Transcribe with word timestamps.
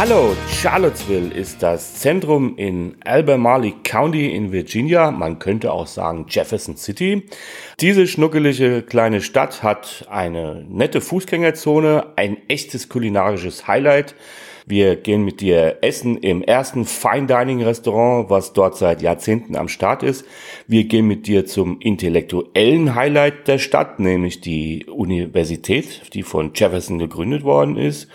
Hallo, 0.00 0.34
Charlottesville 0.48 1.30
ist 1.34 1.62
das 1.62 1.96
Zentrum 1.96 2.56
in 2.56 2.96
Albemarle 3.04 3.74
County 3.84 4.34
in 4.34 4.50
Virginia. 4.50 5.10
Man 5.10 5.38
könnte 5.38 5.70
auch 5.70 5.86
sagen 5.86 6.24
Jefferson 6.26 6.78
City. 6.78 7.24
Diese 7.80 8.06
schnuckelige 8.06 8.80
kleine 8.80 9.20
Stadt 9.20 9.62
hat 9.62 10.06
eine 10.08 10.64
nette 10.70 11.02
Fußgängerzone, 11.02 12.14
ein 12.16 12.38
echtes 12.48 12.88
kulinarisches 12.88 13.68
Highlight. 13.68 14.14
Wir 14.64 14.96
gehen 14.96 15.22
mit 15.22 15.42
dir 15.42 15.78
essen 15.82 16.16
im 16.16 16.42
ersten 16.42 16.86
Fine 16.86 17.26
Dining 17.26 17.62
Restaurant, 17.62 18.30
was 18.30 18.54
dort 18.54 18.78
seit 18.78 19.02
Jahrzehnten 19.02 19.54
am 19.54 19.68
Start 19.68 20.02
ist. 20.02 20.24
Wir 20.66 20.84
gehen 20.84 21.08
mit 21.08 21.26
dir 21.26 21.44
zum 21.44 21.78
intellektuellen 21.78 22.94
Highlight 22.94 23.48
der 23.48 23.58
Stadt, 23.58 24.00
nämlich 24.00 24.40
die 24.40 24.86
Universität, 24.86 26.14
die 26.14 26.22
von 26.22 26.52
Jefferson 26.54 26.98
gegründet 26.98 27.44
worden 27.44 27.76
ist. 27.76 28.08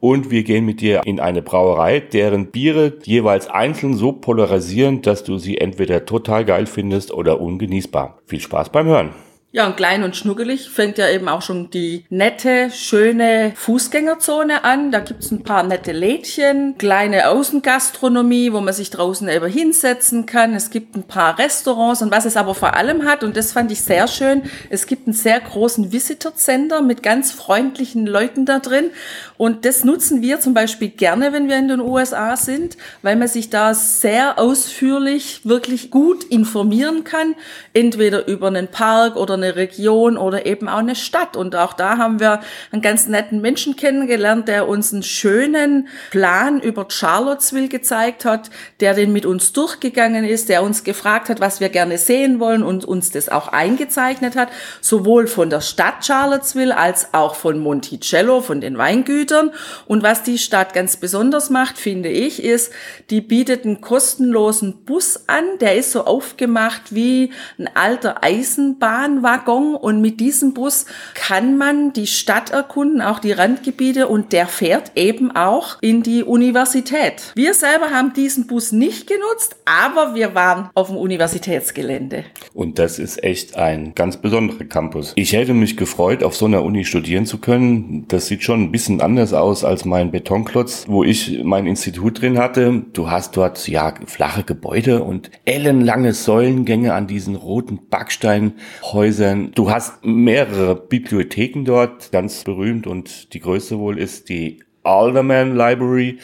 Und 0.00 0.30
wir 0.30 0.44
gehen 0.44 0.64
mit 0.64 0.80
dir 0.80 1.02
in 1.04 1.20
eine 1.20 1.42
Brauerei, 1.42 2.00
deren 2.00 2.46
Biere 2.46 2.94
jeweils 3.04 3.48
einzeln 3.48 3.94
so 3.94 4.12
polarisieren, 4.12 5.02
dass 5.02 5.24
du 5.24 5.36
sie 5.36 5.58
entweder 5.58 6.06
total 6.06 6.46
geil 6.46 6.64
findest 6.64 7.12
oder 7.12 7.40
ungenießbar. 7.40 8.18
Viel 8.24 8.40
Spaß 8.40 8.70
beim 8.70 8.86
Hören. 8.86 9.10
Ja, 9.52 9.66
und 9.66 9.76
klein 9.76 10.04
und 10.04 10.14
schnuckelig 10.14 10.70
fängt 10.70 10.96
ja 10.96 11.08
eben 11.08 11.28
auch 11.28 11.42
schon 11.42 11.70
die 11.70 12.04
nette, 12.08 12.70
schöne 12.70 13.50
Fußgängerzone 13.56 14.62
an. 14.62 14.92
Da 14.92 15.00
gibt's 15.00 15.32
ein 15.32 15.42
paar 15.42 15.64
nette 15.64 15.90
Lädchen, 15.90 16.78
kleine 16.78 17.28
Außengastronomie, 17.28 18.52
wo 18.52 18.60
man 18.60 18.72
sich 18.72 18.90
draußen 18.90 19.28
eben 19.28 19.50
hinsetzen 19.50 20.24
kann. 20.24 20.54
Es 20.54 20.70
gibt 20.70 20.94
ein 20.94 21.02
paar 21.02 21.36
Restaurants 21.36 22.00
und 22.00 22.12
was 22.12 22.26
es 22.26 22.36
aber 22.36 22.54
vor 22.54 22.74
allem 22.74 23.04
hat, 23.06 23.24
und 23.24 23.36
das 23.36 23.50
fand 23.50 23.72
ich 23.72 23.80
sehr 23.80 24.06
schön, 24.06 24.42
es 24.68 24.86
gibt 24.86 25.08
einen 25.08 25.14
sehr 25.14 25.40
großen 25.40 25.90
Visitor 25.90 26.36
Center 26.36 26.80
mit 26.80 27.02
ganz 27.02 27.32
freundlichen 27.32 28.06
Leuten 28.06 28.46
da 28.46 28.60
drin. 28.60 28.90
Und 29.36 29.64
das 29.64 29.82
nutzen 29.82 30.22
wir 30.22 30.38
zum 30.38 30.54
Beispiel 30.54 30.90
gerne, 30.90 31.32
wenn 31.32 31.48
wir 31.48 31.58
in 31.58 31.66
den 31.66 31.80
USA 31.80 32.36
sind, 32.36 32.76
weil 33.02 33.16
man 33.16 33.26
sich 33.26 33.50
da 33.50 33.74
sehr 33.74 34.38
ausführlich, 34.38 35.40
wirklich 35.42 35.90
gut 35.90 36.22
informieren 36.22 37.02
kann, 37.02 37.34
entweder 37.72 38.28
über 38.28 38.46
einen 38.46 38.68
Park 38.68 39.16
oder 39.16 39.39
eine 39.42 39.56
Region 39.56 40.16
oder 40.16 40.46
eben 40.46 40.68
auch 40.68 40.78
eine 40.78 40.94
Stadt. 40.94 41.36
Und 41.36 41.56
auch 41.56 41.72
da 41.72 41.98
haben 41.98 42.20
wir 42.20 42.40
einen 42.72 42.82
ganz 42.82 43.06
netten 43.06 43.40
Menschen 43.40 43.76
kennengelernt, 43.76 44.48
der 44.48 44.68
uns 44.68 44.92
einen 44.92 45.02
schönen 45.02 45.88
Plan 46.10 46.60
über 46.60 46.86
Charlottesville 46.88 47.68
gezeigt 47.68 48.24
hat, 48.24 48.50
der 48.80 48.94
den 48.94 49.12
mit 49.12 49.26
uns 49.26 49.52
durchgegangen 49.52 50.24
ist, 50.24 50.48
der 50.48 50.62
uns 50.62 50.84
gefragt 50.84 51.28
hat, 51.28 51.40
was 51.40 51.60
wir 51.60 51.68
gerne 51.68 51.98
sehen 51.98 52.40
wollen 52.40 52.62
und 52.62 52.84
uns 52.84 53.10
das 53.10 53.28
auch 53.28 53.48
eingezeichnet 53.48 54.36
hat, 54.36 54.48
sowohl 54.80 55.26
von 55.26 55.50
der 55.50 55.60
Stadt 55.60 56.04
Charlottesville 56.04 56.76
als 56.76 57.14
auch 57.14 57.34
von 57.34 57.58
Monticello, 57.58 58.40
von 58.40 58.60
den 58.60 58.76
Weingütern. 58.76 59.50
Und 59.86 60.02
was 60.02 60.22
die 60.22 60.38
Stadt 60.38 60.74
ganz 60.74 60.96
besonders 60.96 61.50
macht, 61.50 61.78
finde 61.78 62.08
ich, 62.08 62.42
ist, 62.42 62.72
die 63.10 63.20
bietet 63.20 63.64
einen 63.64 63.80
kostenlosen 63.80 64.84
Bus 64.84 65.24
an, 65.26 65.44
der 65.60 65.76
ist 65.76 65.92
so 65.92 66.04
aufgemacht 66.04 66.94
wie 66.94 67.32
ein 67.58 67.70
alter 67.74 68.22
Eisenbahnwagen 68.22 69.29
Waggon 69.30 69.76
und 69.76 70.00
mit 70.00 70.18
diesem 70.18 70.54
Bus 70.54 70.86
kann 71.14 71.56
man 71.56 71.92
die 71.92 72.08
Stadt 72.08 72.50
erkunden, 72.50 73.00
auch 73.00 73.20
die 73.20 73.30
Randgebiete 73.30 74.08
und 74.08 74.32
der 74.32 74.48
fährt 74.48 74.90
eben 74.96 75.30
auch 75.30 75.80
in 75.80 76.02
die 76.02 76.24
Universität. 76.24 77.32
Wir 77.36 77.54
selber 77.54 77.90
haben 77.90 78.12
diesen 78.12 78.48
Bus 78.48 78.72
nicht 78.72 79.06
genutzt, 79.06 79.54
aber 79.66 80.16
wir 80.16 80.34
waren 80.34 80.70
auf 80.74 80.88
dem 80.88 80.96
Universitätsgelände. 80.96 82.24
Und 82.54 82.80
das 82.80 82.98
ist 82.98 83.22
echt 83.22 83.56
ein 83.56 83.94
ganz 83.94 84.16
besonderer 84.16 84.64
Campus. 84.64 85.12
Ich 85.14 85.32
hätte 85.32 85.54
mich 85.54 85.76
gefreut, 85.76 86.24
auf 86.24 86.34
so 86.34 86.46
einer 86.46 86.64
Uni 86.64 86.84
studieren 86.84 87.24
zu 87.24 87.38
können. 87.38 88.06
Das 88.08 88.26
sieht 88.26 88.42
schon 88.42 88.64
ein 88.64 88.72
bisschen 88.72 89.00
anders 89.00 89.32
aus 89.32 89.64
als 89.64 89.84
mein 89.84 90.10
Betonklotz, 90.10 90.86
wo 90.88 91.04
ich 91.04 91.40
mein 91.44 91.66
Institut 91.66 92.20
drin 92.20 92.36
hatte. 92.36 92.82
Du 92.92 93.08
hast 93.08 93.36
dort 93.36 93.68
ja 93.68 93.94
flache 94.06 94.42
Gebäude 94.42 95.04
und 95.04 95.30
ellenlange 95.44 96.14
Säulengänge 96.14 96.94
an 96.94 97.06
diesen 97.06 97.36
roten 97.36 97.78
Backsteinhäusern 97.88 99.19
Häusern. 99.20 99.52
Du 99.54 99.70
hast 99.70 100.02
mehrere 100.02 100.74
Bibliotheken 100.74 101.64
dort, 101.64 102.10
ganz 102.10 102.42
berühmt 102.42 102.86
und 102.86 103.34
die 103.34 103.40
größte 103.40 103.78
wohl 103.78 103.98
ist 103.98 104.30
die 104.30 104.62
Alderman 104.82 105.54
Library. 105.54 106.18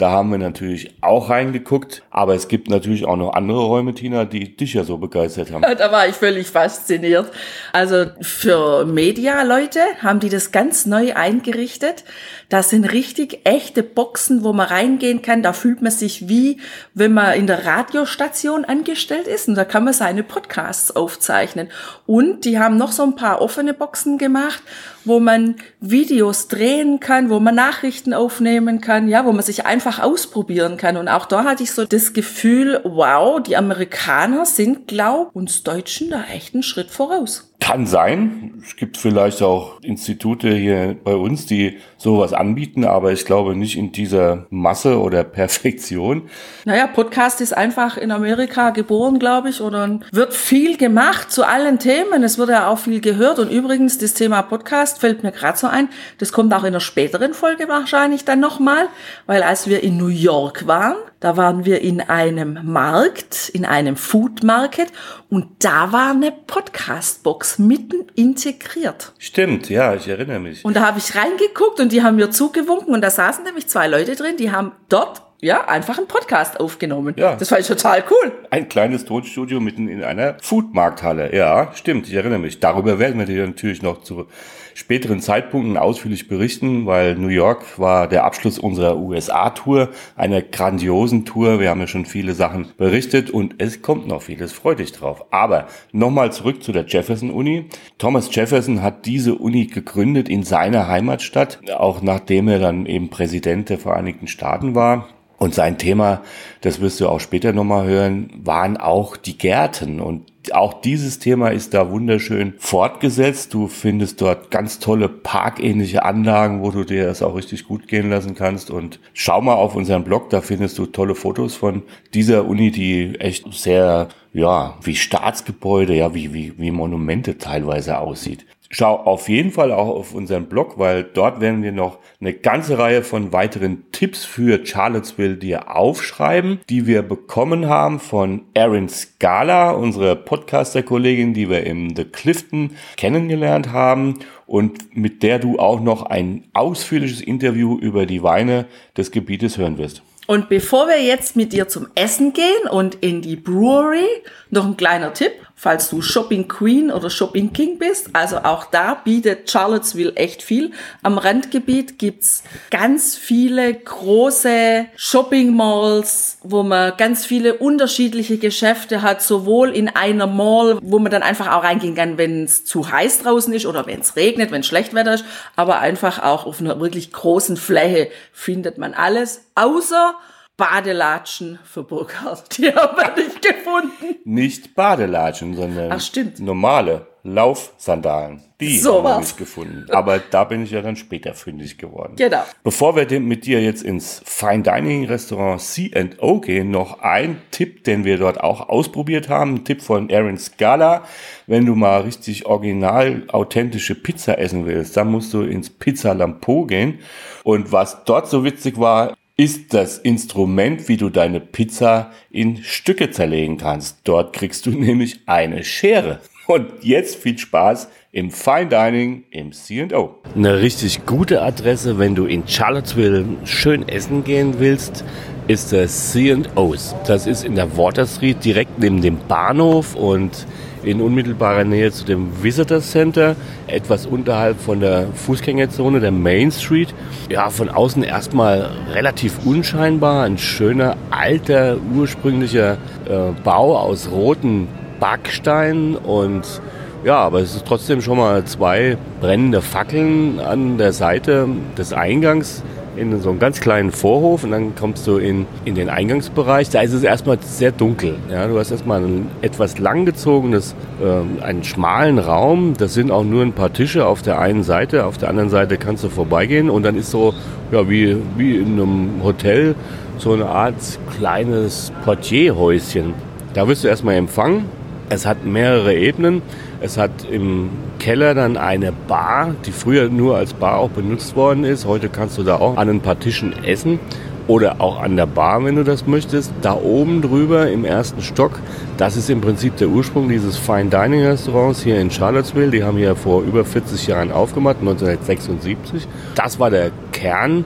Da 0.00 0.12
haben 0.12 0.30
wir 0.30 0.38
natürlich 0.38 0.94
auch 1.02 1.28
reingeguckt. 1.28 2.02
Aber 2.08 2.34
es 2.34 2.48
gibt 2.48 2.70
natürlich 2.70 3.04
auch 3.04 3.18
noch 3.18 3.34
andere 3.34 3.60
Räume, 3.60 3.92
Tina, 3.92 4.24
die 4.24 4.56
dich 4.56 4.72
ja 4.72 4.82
so 4.82 4.96
begeistert 4.96 5.52
haben. 5.52 5.62
Da 5.80 5.92
war 5.92 6.08
ich 6.08 6.16
völlig 6.16 6.46
fasziniert. 6.48 7.30
Also 7.74 8.06
für 8.22 8.86
Media-Leute 8.86 9.80
haben 10.02 10.20
die 10.20 10.30
das 10.30 10.52
ganz 10.52 10.86
neu 10.86 11.14
eingerichtet. 11.14 12.04
Das 12.48 12.70
sind 12.70 12.84
richtig 12.86 13.40
echte 13.44 13.82
Boxen, 13.82 14.42
wo 14.42 14.52
man 14.52 14.68
reingehen 14.68 15.20
kann. 15.20 15.42
Da 15.42 15.52
fühlt 15.52 15.82
man 15.82 15.92
sich 15.92 16.28
wie, 16.28 16.58
wenn 16.94 17.12
man 17.12 17.34
in 17.34 17.46
der 17.46 17.66
Radiostation 17.66 18.64
angestellt 18.64 19.26
ist. 19.26 19.48
Und 19.48 19.54
da 19.54 19.64
kann 19.64 19.84
man 19.84 19.92
seine 19.92 20.22
Podcasts 20.22 20.96
aufzeichnen. 20.96 21.68
Und 22.06 22.46
die 22.46 22.58
haben 22.58 22.78
noch 22.78 22.92
so 22.92 23.02
ein 23.02 23.16
paar 23.16 23.42
offene 23.42 23.74
Boxen 23.74 24.16
gemacht, 24.16 24.62
wo 25.04 25.20
man 25.20 25.56
Videos 25.80 26.48
drehen 26.48 27.00
kann, 27.00 27.30
wo 27.30 27.40
man 27.40 27.54
Nachrichten 27.54 28.12
aufnehmen 28.12 28.80
kann, 28.80 29.08
ja, 29.08 29.24
wo 29.24 29.32
man 29.32 29.42
sich 29.42 29.66
einfach 29.66 29.89
einfach 29.90 30.02
ausprobieren 30.02 30.76
kann. 30.76 30.96
Und 30.96 31.08
auch 31.08 31.26
da 31.26 31.44
hatte 31.44 31.62
ich 31.62 31.72
so 31.72 31.84
das 31.84 32.12
Gefühl, 32.12 32.80
wow, 32.84 33.42
die 33.42 33.56
Amerikaner 33.56 34.46
sind, 34.46 34.88
glaub, 34.88 35.34
uns 35.34 35.62
Deutschen 35.62 36.10
da 36.10 36.24
echt 36.24 36.54
einen 36.54 36.62
Schritt 36.62 36.90
voraus. 36.90 37.49
Kann 37.70 37.86
sein. 37.86 38.60
Es 38.64 38.74
gibt 38.74 38.96
vielleicht 38.96 39.42
auch 39.42 39.80
Institute 39.82 40.52
hier 40.52 40.96
bei 41.04 41.14
uns, 41.14 41.46
die 41.46 41.78
sowas 41.98 42.32
anbieten, 42.32 42.84
aber 42.84 43.12
ich 43.12 43.24
glaube 43.24 43.54
nicht 43.54 43.78
in 43.78 43.92
dieser 43.92 44.46
Masse 44.50 45.00
oder 45.00 45.22
Perfektion. 45.40 46.28
Naja, 46.64 46.88
Podcast 46.88 47.40
ist 47.40 47.56
einfach 47.56 47.96
in 47.96 48.10
Amerika 48.10 48.70
geboren, 48.70 49.20
glaube 49.20 49.50
ich, 49.50 49.60
oder 49.60 50.00
wird 50.10 50.34
viel 50.34 50.78
gemacht 50.78 51.30
zu 51.30 51.46
allen 51.46 51.78
Themen. 51.78 52.24
Es 52.24 52.38
wird 52.38 52.48
ja 52.48 52.66
auch 52.66 52.78
viel 52.80 53.00
gehört. 53.00 53.38
Und 53.38 53.52
übrigens, 53.52 53.98
das 53.98 54.14
Thema 54.14 54.42
Podcast 54.42 54.98
fällt 54.98 55.22
mir 55.22 55.30
gerade 55.30 55.56
so 55.56 55.68
ein. 55.68 55.90
Das 56.18 56.32
kommt 56.32 56.52
auch 56.52 56.64
in 56.64 56.68
einer 56.68 56.80
späteren 56.80 57.34
Folge 57.34 57.68
wahrscheinlich 57.68 58.24
dann 58.24 58.40
nochmal, 58.40 58.88
weil 59.26 59.44
als 59.44 59.68
wir 59.68 59.84
in 59.84 59.96
New 59.96 60.08
York 60.08 60.66
waren, 60.66 60.96
da 61.20 61.36
waren 61.36 61.66
wir 61.66 61.82
in 61.82 62.00
einem 62.00 62.58
Markt, 62.64 63.50
in 63.50 63.64
einem 63.64 63.96
Food 63.96 64.42
Market 64.42 64.88
und 65.28 65.46
da 65.58 65.92
war 65.92 66.10
eine 66.10 66.32
Podcast-Box 66.32 67.58
mitten 67.58 68.06
integriert. 68.14 69.12
Stimmt, 69.18 69.68
ja, 69.68 69.94
ich 69.94 70.08
erinnere 70.08 70.40
mich. 70.40 70.64
Und 70.64 70.76
da 70.76 70.86
habe 70.86 70.98
ich 70.98 71.14
reingeguckt 71.14 71.78
und 71.78 71.92
die 71.92 72.02
haben 72.02 72.16
mir 72.16 72.30
zugewunken 72.30 72.94
und 72.94 73.02
da 73.02 73.10
saßen 73.10 73.44
nämlich 73.44 73.68
zwei 73.68 73.86
Leute 73.86 74.16
drin, 74.16 74.36
die 74.38 74.50
haben 74.50 74.72
dort 74.88 75.22
ja, 75.42 75.66
einfach 75.66 75.96
einen 75.98 76.06
Podcast 76.06 76.60
aufgenommen. 76.60 77.14
Ja. 77.16 77.34
Das 77.36 77.48
fand 77.48 77.62
ich 77.62 77.66
total 77.66 78.04
cool. 78.10 78.32
Ein 78.50 78.68
kleines 78.68 79.04
Tonstudio 79.04 79.60
mitten 79.60 79.88
in 79.88 80.04
einer 80.04 80.36
Foodmarkthalle. 80.42 81.34
Ja, 81.34 81.72
stimmt, 81.74 82.08
ich 82.08 82.14
erinnere 82.14 82.38
mich. 82.38 82.60
Darüber 82.60 82.98
werden 82.98 83.18
wir 83.18 83.26
dir 83.26 83.46
natürlich 83.46 83.82
noch 83.82 84.02
zu 84.02 84.26
späteren 84.74 85.20
Zeitpunkten 85.20 85.76
ausführlich 85.76 86.28
berichten, 86.28 86.86
weil 86.86 87.14
New 87.16 87.28
York 87.28 87.78
war 87.78 88.06
der 88.06 88.24
Abschluss 88.24 88.58
unserer 88.58 88.96
USA-Tour, 88.98 89.88
einer 90.16 90.42
grandiosen 90.42 91.24
Tour. 91.24 91.60
Wir 91.60 91.70
haben 91.70 91.80
ja 91.80 91.86
schon 91.86 92.06
viele 92.06 92.34
Sachen 92.34 92.72
berichtet 92.76 93.30
und 93.30 93.56
es 93.58 93.82
kommt 93.82 94.06
noch 94.06 94.22
vieles. 94.22 94.52
Freu 94.52 94.74
dich 94.74 94.92
drauf. 94.92 95.24
Aber 95.30 95.66
nochmal 95.92 96.32
zurück 96.32 96.62
zu 96.62 96.72
der 96.72 96.86
Jefferson-Uni. 96.86 97.66
Thomas 97.98 98.34
Jefferson 98.34 98.82
hat 98.82 99.06
diese 99.06 99.34
Uni 99.34 99.66
gegründet 99.66 100.28
in 100.28 100.42
seiner 100.42 100.86
Heimatstadt, 100.88 101.60
auch 101.76 102.02
nachdem 102.02 102.48
er 102.48 102.58
dann 102.58 102.86
eben 102.86 103.10
Präsident 103.10 103.68
der 103.70 103.78
Vereinigten 103.78 104.26
Staaten 104.26 104.74
war. 104.74 105.08
Und 105.42 105.54
sein 105.54 105.78
Thema, 105.78 106.20
das 106.60 106.82
wirst 106.82 107.00
du 107.00 107.08
auch 107.08 107.18
später 107.18 107.54
nochmal 107.54 107.86
hören, 107.86 108.28
waren 108.44 108.76
auch 108.76 109.16
die 109.16 109.38
Gärten. 109.38 109.98
Und 109.98 110.30
auch 110.52 110.82
dieses 110.82 111.18
Thema 111.18 111.48
ist 111.48 111.72
da 111.72 111.90
wunderschön 111.90 112.52
fortgesetzt. 112.58 113.54
Du 113.54 113.66
findest 113.66 114.20
dort 114.20 114.50
ganz 114.50 114.80
tolle 114.80 115.08
parkähnliche 115.08 116.04
Anlagen, 116.04 116.60
wo 116.60 116.70
du 116.70 116.84
dir 116.84 117.06
das 117.06 117.22
auch 117.22 117.36
richtig 117.36 117.64
gut 117.66 117.88
gehen 117.88 118.10
lassen 118.10 118.34
kannst. 118.34 118.70
Und 118.70 119.00
schau 119.14 119.40
mal 119.40 119.54
auf 119.54 119.74
unseren 119.74 120.04
Blog, 120.04 120.28
da 120.28 120.42
findest 120.42 120.76
du 120.76 120.84
tolle 120.84 121.14
Fotos 121.14 121.54
von 121.54 121.84
dieser 122.12 122.44
Uni, 122.44 122.70
die 122.70 123.18
echt 123.18 123.50
sehr, 123.54 124.08
ja, 124.34 124.76
wie 124.82 124.94
Staatsgebäude, 124.94 125.94
ja, 125.94 126.14
wie, 126.14 126.34
wie, 126.34 126.52
wie 126.58 126.70
Monumente 126.70 127.38
teilweise 127.38 127.96
aussieht. 127.96 128.44
Schau 128.70 128.94
auf 128.94 129.28
jeden 129.28 129.50
Fall 129.50 129.72
auch 129.72 129.88
auf 129.88 130.14
unseren 130.14 130.46
Blog, 130.46 130.78
weil 130.78 131.02
dort 131.02 131.40
werden 131.40 131.62
wir 131.62 131.72
noch 131.72 131.98
eine 132.20 132.32
ganze 132.32 132.78
Reihe 132.78 133.02
von 133.02 133.32
weiteren 133.32 133.90
Tipps 133.90 134.24
für 134.24 134.64
Charlottesville 134.64 135.36
dir 135.36 135.76
aufschreiben, 135.76 136.60
die 136.68 136.86
wir 136.86 137.02
bekommen 137.02 137.68
haben 137.68 137.98
von 137.98 138.42
Erin 138.54 138.88
Scala, 138.88 139.72
unsere 139.72 140.14
Podcaster-Kollegin, 140.14 141.34
die 141.34 141.50
wir 141.50 141.66
im 141.66 141.96
The 141.96 142.04
Clifton 142.04 142.76
kennengelernt 142.96 143.72
haben 143.72 144.20
und 144.46 144.96
mit 144.96 145.22
der 145.24 145.40
du 145.40 145.58
auch 145.58 145.80
noch 145.80 146.02
ein 146.02 146.44
ausführliches 146.52 147.20
Interview 147.20 147.76
über 147.78 148.06
die 148.06 148.22
Weine 148.22 148.66
des 148.96 149.10
Gebietes 149.10 149.58
hören 149.58 149.78
wirst. 149.78 150.02
Und 150.26 150.48
bevor 150.48 150.86
wir 150.86 151.02
jetzt 151.02 151.34
mit 151.34 151.52
dir 151.52 151.68
zum 151.68 151.88
Essen 151.94 152.32
gehen 152.32 152.68
und 152.70 152.96
in 152.96 153.20
die 153.20 153.36
Brewery, 153.36 154.06
noch 154.50 154.64
ein 154.64 154.76
kleiner 154.76 155.12
Tipp, 155.12 155.32
falls 155.60 155.90
du 155.90 156.00
Shopping 156.00 156.48
Queen 156.48 156.90
oder 156.90 157.10
Shopping 157.10 157.52
King 157.52 157.78
bist. 157.78 158.08
Also 158.14 158.38
auch 158.38 158.64
da 158.64 158.94
bietet 158.94 159.50
Charlottesville 159.50 160.16
echt 160.16 160.42
viel. 160.42 160.72
Am 161.02 161.18
Randgebiet 161.18 161.98
gibt's 161.98 162.42
ganz 162.70 163.14
viele 163.14 163.74
große 163.74 164.86
Shopping 164.96 165.54
Malls, 165.54 166.38
wo 166.42 166.62
man 166.62 166.94
ganz 166.96 167.26
viele 167.26 167.58
unterschiedliche 167.58 168.38
Geschäfte 168.38 169.02
hat, 169.02 169.20
sowohl 169.20 169.76
in 169.76 169.90
einer 169.90 170.26
Mall, 170.26 170.78
wo 170.80 170.98
man 170.98 171.12
dann 171.12 171.22
einfach 171.22 171.52
auch 171.52 171.62
reingehen 171.62 171.94
kann, 171.94 172.16
wenn 172.16 172.44
es 172.44 172.64
zu 172.64 172.90
heiß 172.90 173.20
draußen 173.22 173.52
ist 173.52 173.66
oder 173.66 173.86
wenn 173.86 174.00
es 174.00 174.16
regnet, 174.16 174.52
wenn 174.52 174.62
schlecht 174.62 174.94
Wetter 174.94 175.12
ist, 175.12 175.26
aber 175.56 175.80
einfach 175.80 176.22
auch 176.22 176.46
auf 176.46 176.60
einer 176.60 176.80
wirklich 176.80 177.12
großen 177.12 177.58
Fläche 177.58 178.08
findet 178.32 178.78
man 178.78 178.94
alles, 178.94 179.42
außer 179.60 180.14
Badelatschen 180.56 181.58
für 181.64 181.82
Burkhardt. 181.82 182.58
Die 182.58 182.74
haben 182.74 182.96
wir 182.96 183.24
nicht 183.24 183.42
gefunden. 183.42 184.16
Nicht 184.24 184.74
Badelatschen, 184.74 185.54
sondern 185.54 185.90
Ach, 185.90 186.02
normale 186.38 187.06
Laufsandalen. 187.22 188.42
Die 188.60 188.78
So 188.78 188.96
haben 188.96 189.04
wir 189.04 189.18
nicht 189.20 189.38
gefunden. 189.38 189.86
Aber 189.90 190.18
da 190.18 190.44
bin 190.44 190.62
ich 190.62 190.70
ja 190.70 190.82
dann 190.82 190.96
später 190.96 191.32
fündig 191.32 191.78
geworden. 191.78 192.14
Genau. 192.16 192.42
Bevor 192.62 192.94
wir 192.94 193.20
mit 193.20 193.46
dir 193.46 193.62
jetzt 193.62 193.82
ins 193.82 194.22
Fine 194.26 194.62
Dining 194.62 195.06
Restaurant 195.06 195.60
C&O 195.62 196.40
gehen, 196.40 196.70
noch 196.70 197.00
ein 197.00 197.40
Tipp, 197.50 197.84
den 197.84 198.04
wir 198.04 198.18
dort 198.18 198.40
auch 198.40 198.68
ausprobiert 198.68 199.30
haben. 199.30 199.54
Ein 199.54 199.64
Tipp 199.64 199.80
von 199.80 200.10
Aaron 200.10 200.38
Scala. 200.38 201.04
Wenn 201.46 201.64
du 201.64 201.74
mal 201.74 202.02
richtig 202.02 202.44
original 202.44 203.22
authentische 203.28 203.94
Pizza 203.94 204.38
essen 204.38 204.66
willst, 204.66 204.96
dann 204.96 205.10
musst 205.10 205.32
du 205.32 205.42
ins 205.42 205.70
Pizza 205.70 206.14
Lampo 206.14 206.66
gehen. 206.66 207.00
Und 207.44 207.72
was 207.72 208.04
dort 208.04 208.28
so 208.28 208.44
witzig 208.44 208.78
war, 208.78 209.14
ist 209.40 209.72
das 209.72 209.96
Instrument, 209.96 210.86
wie 210.90 210.98
du 210.98 211.08
deine 211.08 211.40
Pizza 211.40 212.10
in 212.30 212.58
Stücke 212.58 213.10
zerlegen 213.10 213.56
kannst. 213.56 214.00
Dort 214.04 214.34
kriegst 214.34 214.66
du 214.66 214.70
nämlich 214.78 215.20
eine 215.24 215.64
Schere. 215.64 216.20
Und 216.46 216.66
jetzt 216.82 217.16
viel 217.16 217.38
Spaß 217.38 217.88
im 218.12 218.30
Fine 218.32 218.66
Dining 218.66 219.24
im 219.30 219.52
C&O. 219.52 220.16
Eine 220.34 220.60
richtig 220.60 221.06
gute 221.06 221.40
Adresse, 221.40 221.98
wenn 221.98 222.14
du 222.14 222.26
in 222.26 222.46
Charlottesville 222.46 223.24
schön 223.44 223.88
essen 223.88 224.24
gehen 224.24 224.56
willst, 224.58 225.04
ist 225.48 225.72
das 225.72 226.12
C&O's. 226.12 226.94
Das 227.06 227.26
ist 227.26 227.42
in 227.42 227.54
der 227.54 227.78
Water 227.78 228.06
Street 228.06 228.44
direkt 228.44 228.78
neben 228.78 229.00
dem 229.00 229.16
Bahnhof 229.26 229.94
und 229.94 230.46
in 230.82 231.00
unmittelbarer 231.00 231.64
Nähe 231.64 231.90
zu 231.92 232.04
dem 232.04 232.42
Visitor 232.42 232.80
Center, 232.80 233.36
etwas 233.66 234.06
unterhalb 234.06 234.60
von 234.60 234.80
der 234.80 235.08
Fußgängerzone 235.14 236.00
der 236.00 236.10
Main 236.10 236.50
Street. 236.50 236.94
Ja, 237.28 237.50
von 237.50 237.68
außen 237.68 238.02
erstmal 238.02 238.70
relativ 238.92 239.44
unscheinbar, 239.44 240.24
ein 240.24 240.38
schöner 240.38 240.96
alter 241.10 241.76
ursprünglicher 241.94 242.78
äh, 243.08 243.32
Bau 243.44 243.76
aus 243.76 244.10
roten 244.10 244.68
Backstein. 244.98 245.96
Und 245.96 246.60
ja, 247.04 247.16
aber 247.16 247.40
es 247.40 247.54
ist 247.54 247.66
trotzdem 247.66 248.00
schon 248.02 248.18
mal 248.18 248.44
zwei 248.44 248.96
brennende 249.20 249.62
Fackeln 249.62 250.38
an 250.38 250.78
der 250.78 250.92
Seite 250.92 251.48
des 251.76 251.92
Eingangs 251.92 252.62
in 252.96 253.20
so 253.20 253.30
einen 253.30 253.38
ganz 253.38 253.60
kleinen 253.60 253.90
Vorhof 253.90 254.44
und 254.44 254.50
dann 254.50 254.74
kommst 254.74 255.06
du 255.06 255.16
in, 255.16 255.46
in 255.64 255.74
den 255.74 255.88
Eingangsbereich. 255.88 256.70
Da 256.70 256.80
ist 256.80 256.92
es 256.92 257.02
erstmal 257.02 257.38
sehr 257.40 257.72
dunkel. 257.72 258.16
Ja, 258.30 258.46
du 258.46 258.58
hast 258.58 258.70
erstmal 258.70 259.02
ein 259.02 259.28
etwas 259.42 259.78
langgezogenes, 259.78 260.74
ähm, 261.02 261.38
einen 261.42 261.64
schmalen 261.64 262.18
Raum. 262.18 262.74
Das 262.76 262.94
sind 262.94 263.10
auch 263.10 263.24
nur 263.24 263.42
ein 263.42 263.52
paar 263.52 263.72
Tische 263.72 264.06
auf 264.06 264.22
der 264.22 264.38
einen 264.40 264.62
Seite. 264.62 265.06
Auf 265.06 265.18
der 265.18 265.28
anderen 265.28 265.50
Seite 265.50 265.76
kannst 265.76 266.04
du 266.04 266.08
vorbeigehen 266.08 266.70
und 266.70 266.82
dann 266.82 266.96
ist 266.96 267.10
so, 267.10 267.34
ja, 267.72 267.88
wie, 267.88 268.16
wie 268.36 268.56
in 268.56 268.72
einem 268.72 269.22
Hotel 269.22 269.74
so 270.18 270.32
eine 270.32 270.46
Art 270.46 270.74
kleines 271.16 271.92
Portierhäuschen. 272.04 273.14
Da 273.54 273.66
wirst 273.66 273.84
du 273.84 273.88
erstmal 273.88 274.16
empfangen. 274.16 274.79
Es 275.12 275.26
hat 275.26 275.44
mehrere 275.44 275.92
Ebenen. 275.92 276.40
Es 276.80 276.96
hat 276.96 277.10
im 277.28 277.70
Keller 277.98 278.32
dann 278.32 278.56
eine 278.56 278.92
Bar, 278.92 279.56
die 279.66 279.72
früher 279.72 280.08
nur 280.08 280.36
als 280.36 280.54
Bar 280.54 280.78
auch 280.78 280.90
benutzt 280.90 281.34
worden 281.34 281.64
ist. 281.64 281.84
Heute 281.84 282.08
kannst 282.08 282.38
du 282.38 282.44
da 282.44 282.56
auch 282.56 282.76
an 282.76 282.88
ein 282.88 283.00
paar 283.00 283.18
Tischen 283.18 283.52
essen 283.64 283.98
oder 284.46 284.80
auch 284.80 285.02
an 285.02 285.16
der 285.16 285.26
Bar, 285.26 285.64
wenn 285.64 285.74
du 285.74 285.82
das 285.82 286.06
möchtest. 286.06 286.52
Da 286.62 286.74
oben 286.74 287.22
drüber 287.22 287.68
im 287.68 287.84
ersten 287.84 288.22
Stock, 288.22 288.60
das 288.98 289.16
ist 289.16 289.28
im 289.30 289.40
Prinzip 289.40 289.76
der 289.78 289.88
Ursprung 289.88 290.28
dieses 290.28 290.56
Fine 290.56 290.90
Dining 290.90 291.24
Restaurants 291.26 291.82
hier 291.82 292.00
in 292.00 292.12
Charlottesville. 292.12 292.70
Die 292.70 292.84
haben 292.84 292.96
hier 292.96 293.16
vor 293.16 293.42
über 293.42 293.64
40 293.64 294.06
Jahren 294.06 294.30
aufgemacht, 294.30 294.76
1976. 294.78 296.06
Das 296.36 296.60
war 296.60 296.70
der 296.70 296.92
Kern 297.10 297.64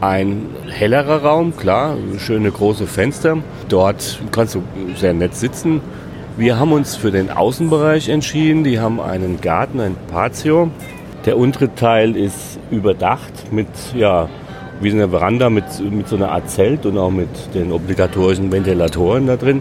ein 0.00 0.46
hellerer 0.68 1.22
Raum, 1.22 1.56
klar, 1.56 1.96
schöne 2.18 2.50
große 2.50 2.88
Fenster. 2.88 3.38
Dort 3.68 4.20
kannst 4.32 4.56
du 4.56 4.62
sehr 4.96 5.12
nett 5.12 5.36
sitzen. 5.36 5.80
Wir 6.40 6.58
haben 6.58 6.72
uns 6.72 6.96
für 6.96 7.10
den 7.10 7.28
Außenbereich 7.28 8.08
entschieden. 8.08 8.64
Die 8.64 8.80
haben 8.80 8.98
einen 8.98 9.42
Garten, 9.42 9.78
ein 9.78 9.94
Patio. 10.10 10.70
Der 11.26 11.36
untere 11.36 11.74
Teil 11.74 12.16
ist 12.16 12.58
überdacht 12.70 13.52
mit, 13.52 13.68
ja, 13.94 14.26
wie 14.80 14.90
eine 14.90 15.10
Veranda 15.10 15.50
mit, 15.50 15.66
mit 15.80 16.08
so 16.08 16.16
einer 16.16 16.32
Art 16.32 16.48
Zelt 16.48 16.86
und 16.86 16.96
auch 16.96 17.10
mit 17.10 17.28
den 17.52 17.70
obligatorischen 17.72 18.50
Ventilatoren 18.50 19.26
da 19.26 19.36
drin. 19.36 19.60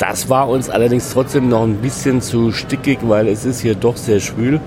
Das 0.00 0.28
war 0.28 0.48
uns 0.48 0.68
allerdings 0.68 1.12
trotzdem 1.12 1.48
noch 1.48 1.62
ein 1.62 1.76
bisschen 1.76 2.22
zu 2.22 2.50
stickig, 2.50 2.98
weil 3.02 3.28
es 3.28 3.44
ist 3.44 3.60
hier 3.60 3.76
doch 3.76 3.96
sehr 3.96 4.18
schwül. 4.18 4.60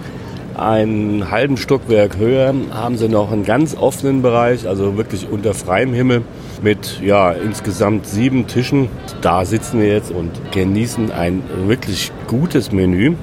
Einen 0.57 1.31
halben 1.31 1.57
Stockwerk 1.57 2.17
höher 2.17 2.53
haben 2.71 2.97
sie 2.97 3.07
noch 3.07 3.31
einen 3.31 3.45
ganz 3.45 3.75
offenen 3.75 4.21
Bereich, 4.21 4.67
also 4.67 4.97
wirklich 4.97 5.27
unter 5.29 5.53
freiem 5.53 5.93
Himmel 5.93 6.23
mit 6.61 6.99
ja 7.01 7.31
insgesamt 7.31 8.05
sieben 8.05 8.47
Tischen. 8.47 8.89
Da 9.21 9.45
sitzen 9.45 9.79
wir 9.79 9.87
jetzt 9.87 10.11
und 10.11 10.29
genießen 10.51 11.11
ein 11.11 11.41
wirklich 11.67 12.11
gutes 12.27 12.71
Menü. 12.71 13.15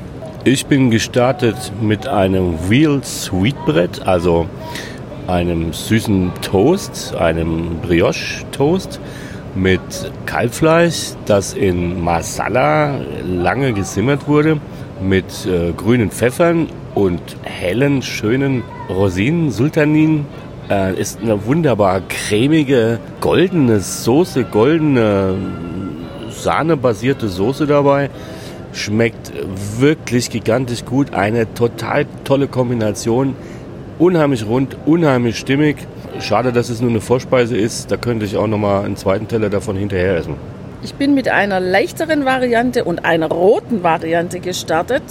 Ich 0.44 0.66
bin 0.66 0.90
gestartet 0.90 1.56
mit 1.80 2.06
einem 2.06 2.54
Real 2.70 3.04
Sweetbread, 3.04 4.06
also 4.06 4.46
einem 5.26 5.72
süßen 5.74 6.32
Toast, 6.40 7.14
einem 7.14 7.80
Brioche 7.82 8.44
Toast 8.52 9.00
mit 9.54 9.80
Kalbfleisch, 10.24 11.12
das 11.26 11.52
in 11.52 12.02
Masala 12.02 13.00
lange 13.24 13.72
gesimmert 13.74 14.26
wurde, 14.26 14.58
mit 15.00 15.46
äh, 15.46 15.72
grünen 15.72 16.10
Pfeffern 16.10 16.68
und 16.94 17.20
hellen, 17.42 18.02
schönen 18.02 18.62
Rosinen, 18.88 19.50
Sultanin. 19.50 20.26
Äh, 20.70 21.00
ist 21.00 21.20
eine 21.22 21.46
wunderbar 21.46 22.02
cremige, 22.08 22.98
goldene 23.20 23.80
Soße, 23.80 24.44
goldene 24.44 25.34
sahnebasierte 26.30 27.28
Soße 27.28 27.66
dabei. 27.66 28.10
Schmeckt 28.72 29.32
wirklich 29.78 30.30
gigantisch 30.30 30.84
gut. 30.84 31.14
Eine 31.14 31.52
total 31.54 32.06
tolle 32.24 32.48
Kombination. 32.48 33.34
Unheimlich 33.98 34.46
rund, 34.46 34.76
unheimlich 34.86 35.38
stimmig. 35.38 35.76
Schade, 36.20 36.52
dass 36.52 36.68
es 36.68 36.80
nur 36.80 36.90
eine 36.90 37.00
Vorspeise 37.00 37.56
ist. 37.56 37.90
Da 37.90 37.96
könnte 37.96 38.26
ich 38.26 38.36
auch 38.36 38.46
noch 38.46 38.58
mal 38.58 38.84
einen 38.84 38.96
zweiten 38.96 39.26
Teller 39.26 39.50
davon 39.50 39.76
hinterher 39.76 40.16
essen. 40.16 40.57
Ich 40.80 40.94
bin 40.94 41.14
mit 41.14 41.28
einer 41.28 41.58
leichteren 41.58 42.24
Variante 42.24 42.84
und 42.84 43.04
einer 43.04 43.28
roten 43.28 43.82
Variante 43.82 44.38
gestartet. 44.38 45.02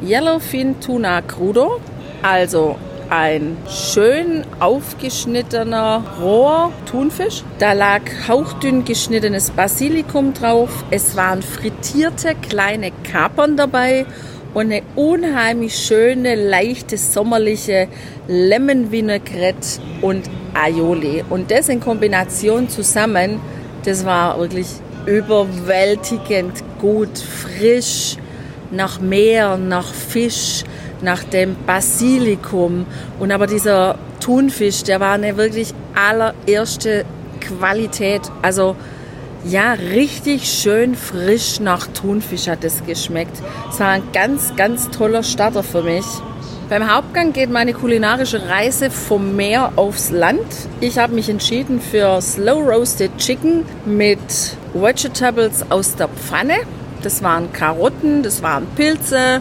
Yellowfin 0.00 0.78
Tuna 0.80 1.22
Crudo, 1.22 1.80
also 2.22 2.76
ein 3.10 3.56
schön 3.68 4.44
aufgeschnittener 4.60 6.04
roher 6.22 6.70
Thunfisch. 6.86 7.42
Da 7.58 7.72
lag 7.72 8.02
hauchdünn 8.28 8.84
geschnittenes 8.84 9.50
Basilikum 9.50 10.34
drauf. 10.34 10.84
Es 10.92 11.16
waren 11.16 11.42
frittierte 11.42 12.36
kleine 12.36 12.92
Kapern 13.10 13.56
dabei 13.56 14.06
und 14.54 14.66
eine 14.66 14.82
unheimlich 14.94 15.76
schöne, 15.76 16.36
leichte, 16.36 16.96
sommerliche 16.96 17.88
Lemon 18.28 18.92
Vinaigrette 18.92 19.80
und 20.00 20.30
Aioli. 20.54 21.24
Und 21.28 21.50
das 21.50 21.68
in 21.68 21.80
Kombination 21.80 22.68
zusammen, 22.68 23.40
das 23.84 24.04
war 24.04 24.38
wirklich 24.38 24.68
überwältigend 25.08 26.62
gut, 26.78 27.18
frisch, 27.18 28.16
nach 28.70 29.00
Meer, 29.00 29.56
nach 29.56 29.92
Fisch, 29.92 30.64
nach 31.00 31.24
dem 31.24 31.56
Basilikum. 31.66 32.86
Und 33.18 33.32
aber 33.32 33.46
dieser 33.46 33.98
Thunfisch, 34.20 34.82
der 34.82 35.00
war 35.00 35.12
eine 35.12 35.36
wirklich 35.36 35.72
allererste 35.94 37.04
Qualität. 37.40 38.22
Also 38.42 38.76
ja, 39.44 39.72
richtig 39.72 40.48
schön 40.48 40.94
frisch 40.94 41.60
nach 41.60 41.86
Thunfisch 41.86 42.48
hat 42.48 42.64
es 42.64 42.84
geschmeckt. 42.84 43.40
Es 43.70 43.80
war 43.80 43.88
ein 43.88 44.02
ganz, 44.12 44.54
ganz 44.56 44.90
toller 44.90 45.22
Starter 45.22 45.62
für 45.62 45.82
mich. 45.82 46.04
Beim 46.68 46.94
Hauptgang 46.94 47.32
geht 47.32 47.48
meine 47.48 47.72
kulinarische 47.72 48.46
Reise 48.46 48.90
vom 48.90 49.36
Meer 49.36 49.72
aufs 49.76 50.10
Land. 50.10 50.44
Ich 50.80 50.98
habe 50.98 51.14
mich 51.14 51.30
entschieden 51.30 51.80
für 51.80 52.20
Slow 52.20 52.60
Roasted 52.60 53.16
Chicken 53.16 53.64
mit 53.86 54.18
Vegetables 54.74 55.64
aus 55.70 55.96
der 55.96 56.08
Pfanne. 56.08 56.56
Das 57.02 57.22
waren 57.22 57.50
Karotten, 57.54 58.22
das 58.22 58.42
waren 58.42 58.66
Pilze 58.76 59.40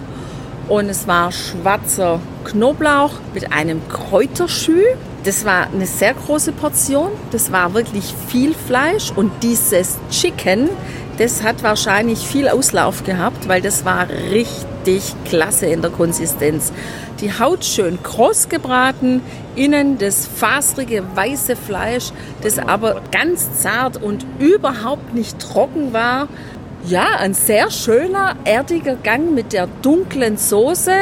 und 0.70 0.86
es 0.88 1.06
war 1.06 1.34
schwarzer 1.34 2.22
Knoblauch 2.46 3.16
mit 3.34 3.52
einem 3.52 3.82
Kräuterschü. 3.90 4.82
Das 5.26 5.44
war 5.44 5.68
eine 5.68 5.86
sehr 5.86 6.14
große 6.14 6.54
Portion. 6.54 7.12
Das 7.32 7.52
war 7.52 7.74
wirklich 7.74 8.06
viel 8.30 8.54
Fleisch 8.54 9.12
und 9.14 9.32
dieses 9.44 9.98
Chicken, 10.10 10.70
das 11.18 11.44
hat 11.44 11.64
wahrscheinlich 11.64 12.20
viel 12.20 12.48
Auslauf 12.48 13.04
gehabt, 13.04 13.48
weil 13.48 13.62
das 13.62 13.86
war 13.86 14.08
richtig 14.32 15.02
klasse 15.26 15.66
in 15.66 15.82
der 15.82 15.92
Konsistenz. 15.92 16.72
Die 17.20 17.40
Haut 17.40 17.66
schön 17.66 18.02
kross 18.04 18.50
gebraten, 18.50 19.22
innen 19.56 19.98
das 19.98 20.28
faserige 20.28 21.04
weiße 21.16 21.56
Fleisch, 21.56 22.12
das 22.42 22.60
aber 22.60 23.02
ganz 23.12 23.62
zart 23.62 24.02
und 24.02 24.26
überhaupt 24.38 25.16
nicht 25.16 25.40
trocken 25.40 25.94
war. 25.94 26.28
Ja, 26.86 27.18
ein 27.18 27.34
sehr 27.34 27.72
schöner, 27.72 28.36
erdiger 28.46 28.96
Gang 28.96 29.34
mit 29.34 29.54
der 29.54 29.68
dunklen 29.82 30.38
Soße. 30.38 30.94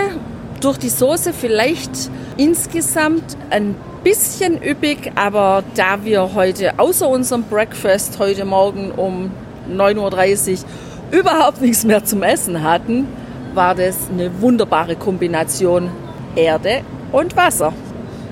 Durch 0.62 0.77
die 0.77 0.89
Soße 0.89 1.34
vielleicht 1.34 2.10
insgesamt 2.38 3.38
ein 3.50 3.75
bisschen 4.03 4.63
üppig, 4.63 5.12
aber 5.15 5.63
da 5.75 6.05
wir 6.05 6.34
heute 6.34 6.79
außer 6.79 7.07
unserem 7.10 7.43
Breakfast 7.43 8.19
heute 8.19 8.45
Morgen 8.45 8.91
um 8.91 9.31
9.30 9.72 10.51
Uhr 10.51 11.19
überhaupt 11.19 11.62
nichts 11.62 11.84
mehr 11.84 12.03
zum 12.03 12.24
Essen 12.24 12.63
hatten, 12.63 13.07
war 13.53 13.75
das 13.75 14.10
eine 14.12 14.41
wunderbare 14.41 14.95
Kombination 14.95 15.89
Erde 16.36 16.81
und 17.12 17.36
Wasser. 17.36 17.74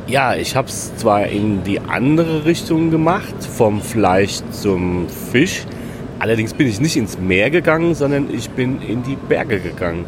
Ja, 0.07 0.35
ich 0.35 0.55
habe 0.55 0.67
es 0.67 0.95
zwar 0.97 1.27
in 1.27 1.63
die 1.63 1.79
andere 1.79 2.43
Richtung 2.45 2.91
gemacht, 2.91 3.33
vom 3.41 3.81
Fleisch 3.81 4.41
zum 4.51 5.07
Fisch. 5.07 5.63
Allerdings 6.19 6.53
bin 6.53 6.67
ich 6.67 6.81
nicht 6.81 6.97
ins 6.97 7.17
Meer 7.17 7.49
gegangen, 7.49 7.95
sondern 7.95 8.33
ich 8.33 8.49
bin 8.49 8.81
in 8.81 9.03
die 9.03 9.15
Berge 9.15 9.59
gegangen. 9.59 10.05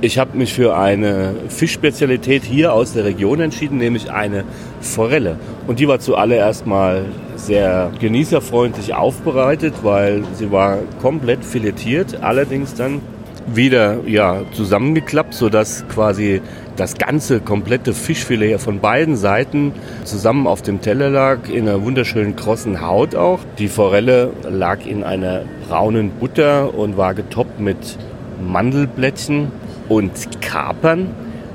Ich 0.00 0.18
habe 0.18 0.36
mich 0.36 0.52
für 0.52 0.76
eine 0.76 1.34
Fischspezialität 1.48 2.44
hier 2.44 2.72
aus 2.72 2.92
der 2.92 3.04
Region 3.04 3.40
entschieden, 3.40 3.78
nämlich 3.78 4.10
eine 4.10 4.44
Forelle. 4.80 5.36
Und 5.66 5.78
die 5.78 5.88
war 5.88 5.98
zuallererst 5.98 6.66
mal 6.66 7.06
sehr 7.36 7.90
genießerfreundlich 8.00 8.94
aufbereitet, 8.94 9.74
weil 9.82 10.24
sie 10.34 10.50
war 10.50 10.78
komplett 11.00 11.44
filetiert, 11.44 12.22
allerdings 12.22 12.74
dann 12.74 13.00
wieder 13.46 13.98
ja, 14.06 14.42
zusammengeklappt, 14.52 15.34
sodass 15.34 15.86
quasi 15.88 16.40
das 16.76 16.96
ganze 16.96 17.40
komplette 17.40 17.94
Fischfilet 17.94 18.58
von 18.58 18.80
beiden 18.80 19.16
Seiten 19.16 19.72
zusammen 20.04 20.46
auf 20.46 20.62
dem 20.62 20.80
Teller 20.80 21.10
lag, 21.10 21.48
in 21.48 21.68
einer 21.68 21.82
wunderschönen 21.82 22.36
krossen 22.36 22.80
Haut 22.80 23.14
auch. 23.14 23.40
Die 23.58 23.68
Forelle 23.68 24.32
lag 24.48 24.84
in 24.86 25.04
einer 25.04 25.42
braunen 25.68 26.10
Butter 26.10 26.74
und 26.74 26.96
war 26.96 27.14
getoppt 27.14 27.60
mit 27.60 27.98
Mandelblättchen 28.42 29.52
und 29.88 30.40
Kapern. 30.40 31.10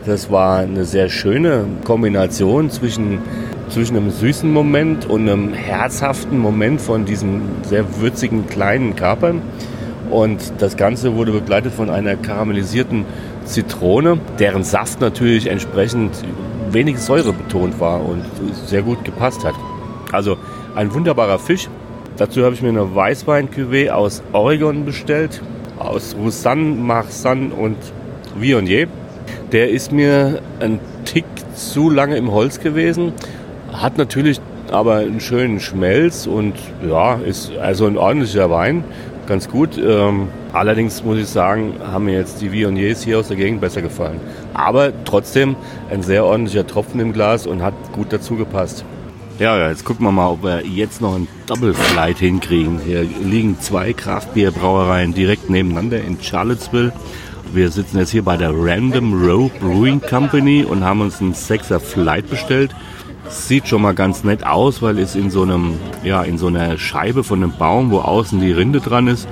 Das 0.05 0.31
war 0.31 0.59
eine 0.59 0.85
sehr 0.85 1.09
schöne 1.09 1.65
Kombination 1.83 2.69
zwischen, 2.69 3.19
zwischen 3.69 3.97
einem 3.97 4.11
süßen 4.11 4.51
Moment 4.51 5.05
und 5.05 5.29
einem 5.29 5.53
herzhaften 5.53 6.39
Moment 6.39 6.81
von 6.81 7.05
diesen 7.05 7.41
sehr 7.63 7.99
würzigen 7.99 8.47
kleinen 8.47 8.95
Kapern. 8.95 9.41
Und 10.09 10.53
das 10.57 10.77
Ganze 10.77 11.15
wurde 11.15 11.31
begleitet 11.31 11.73
von 11.73 11.89
einer 11.89 12.15
karamellisierten 12.15 13.05
Zitrone, 13.45 14.19
deren 14.39 14.63
Saft 14.63 15.01
natürlich 15.01 15.47
entsprechend 15.47 16.11
wenig 16.71 16.99
Säure 16.99 17.33
betont 17.33 17.79
war 17.79 18.03
und 18.03 18.23
sehr 18.65 18.81
gut 18.81 19.03
gepasst 19.03 19.43
hat. 19.43 19.55
Also 20.11 20.37
ein 20.75 20.93
wunderbarer 20.93 21.39
Fisch. 21.39 21.69
Dazu 22.17 22.43
habe 22.43 22.55
ich 22.55 22.61
mir 22.61 22.69
eine 22.69 22.95
weißwein 22.95 23.49
aus 23.91 24.23
Oregon 24.33 24.85
bestellt, 24.85 25.41
aus 25.77 26.15
Roussanne, 26.19 26.75
Marsanne 26.75 27.53
und 27.53 27.77
Viognier. 28.35 28.87
Der 29.51 29.69
ist 29.69 29.91
mir 29.91 30.41
ein 30.59 30.79
Tick 31.05 31.25
zu 31.55 31.89
lange 31.89 32.17
im 32.17 32.31
Holz 32.31 32.59
gewesen, 32.59 33.13
hat 33.71 33.97
natürlich 33.97 34.39
aber 34.71 34.97
einen 34.97 35.19
schönen 35.19 35.59
Schmelz 35.59 36.27
und 36.27 36.53
ja, 36.87 37.15
ist 37.15 37.51
also 37.57 37.87
ein 37.87 37.97
ordentlicher 37.97 38.49
Wein 38.49 38.83
ganz 39.29 39.47
gut. 39.47 39.77
Ähm, 39.77 40.27
allerdings 40.51 41.03
muss 41.03 41.17
ich 41.19 41.27
sagen, 41.27 41.75
haben 41.79 42.05
mir 42.05 42.15
jetzt 42.15 42.41
die 42.41 42.51
Viogniers 42.51 43.03
hier 43.03 43.19
aus 43.19 43.29
der 43.29 43.37
Gegend 43.37 43.61
besser 43.61 43.81
gefallen. 43.81 44.19
Aber 44.53 44.91
trotzdem 45.05 45.55
ein 45.89 46.03
sehr 46.03 46.25
ordentlicher 46.25 46.67
Tropfen 46.67 46.99
im 46.99 47.13
Glas 47.13 47.47
und 47.47 47.61
hat 47.61 47.75
gut 47.93 48.11
dazu 48.11 48.35
gepasst. 48.35 48.83
Ja, 49.37 49.69
jetzt 49.69 49.85
gucken 49.85 50.05
wir 50.05 50.11
mal, 50.11 50.31
ob 50.31 50.43
wir 50.43 50.65
jetzt 50.65 50.99
noch 50.99 51.15
ein 51.15 51.27
Double 51.47 51.73
Flight 51.73 52.17
hinkriegen. 52.17 52.79
Hier 52.85 53.03
liegen 53.03 53.57
zwei 53.61 53.93
Kraftbierbrauereien 53.93 55.13
direkt 55.13 55.49
nebeneinander 55.49 56.01
in 56.01 56.21
Charlottesville. 56.21 56.91
Wir 57.51 57.71
sitzen 57.71 57.97
jetzt 57.97 58.11
hier 58.11 58.23
bei 58.23 58.37
der 58.37 58.51
Random 58.53 59.11
Row 59.13 59.51
Brewing 59.59 59.99
Company 60.01 60.63
und 60.63 60.83
haben 60.83 61.01
uns 61.01 61.19
einen 61.19 61.33
Sechser 61.33 61.79
Flight 61.79 62.29
bestellt. 62.29 62.75
Sieht 63.27 63.67
schon 63.67 63.81
mal 63.81 63.95
ganz 63.95 64.23
nett 64.23 64.45
aus, 64.45 64.83
weil 64.83 64.99
es 64.99 65.15
in 65.15 65.31
so 65.31 65.41
einem, 65.41 65.79
ja, 66.03 66.21
in 66.21 66.37
so 66.37 66.47
einer 66.47 66.77
Scheibe 66.77 67.23
von 67.23 67.41
einem 67.41 67.53
Baum, 67.57 67.89
wo 67.89 67.99
außen 67.99 68.39
die 68.39 68.51
Rinde 68.51 68.81
dran 68.81 69.07
ist, 69.07 69.27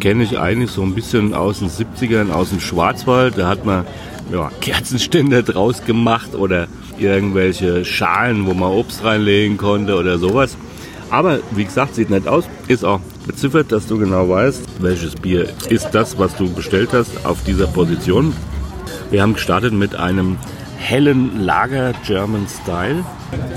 kenne 0.00 0.24
ich 0.24 0.38
eigentlich 0.38 0.72
so 0.72 0.82
ein 0.82 0.96
bisschen 0.96 1.32
aus 1.32 1.60
den 1.60 1.68
70ern, 1.68 2.32
aus 2.32 2.50
dem 2.50 2.58
Schwarzwald. 2.58 3.38
Da 3.38 3.46
hat 3.46 3.64
man 3.64 3.86
ja, 4.32 4.50
Kerzenständer 4.60 5.44
draus 5.44 5.84
gemacht 5.84 6.34
oder 6.34 6.66
irgendwelche 6.98 7.84
Schalen, 7.84 8.46
wo 8.46 8.54
man 8.54 8.72
Obst 8.72 9.04
reinlegen 9.04 9.56
konnte 9.58 9.96
oder 9.96 10.18
sowas. 10.18 10.56
Aber 11.10 11.38
wie 11.52 11.64
gesagt, 11.64 11.94
sieht 11.94 12.10
nett 12.10 12.26
aus. 12.26 12.44
Ist 12.66 12.84
auch 12.84 13.00
beziffert, 13.30 13.70
dass 13.70 13.86
du 13.86 13.96
genau 13.96 14.28
weißt, 14.28 14.82
welches 14.82 15.14
Bier 15.14 15.48
ist 15.68 15.90
das, 15.92 16.18
was 16.18 16.34
du 16.34 16.52
bestellt 16.52 16.90
hast 16.92 17.24
auf 17.24 17.44
dieser 17.44 17.68
Position. 17.68 18.34
Wir 19.12 19.22
haben 19.22 19.34
gestartet 19.34 19.72
mit 19.72 19.94
einem 19.94 20.36
hellen 20.76 21.40
Lager 21.40 21.92
German 22.04 22.48
Style. 22.48 23.04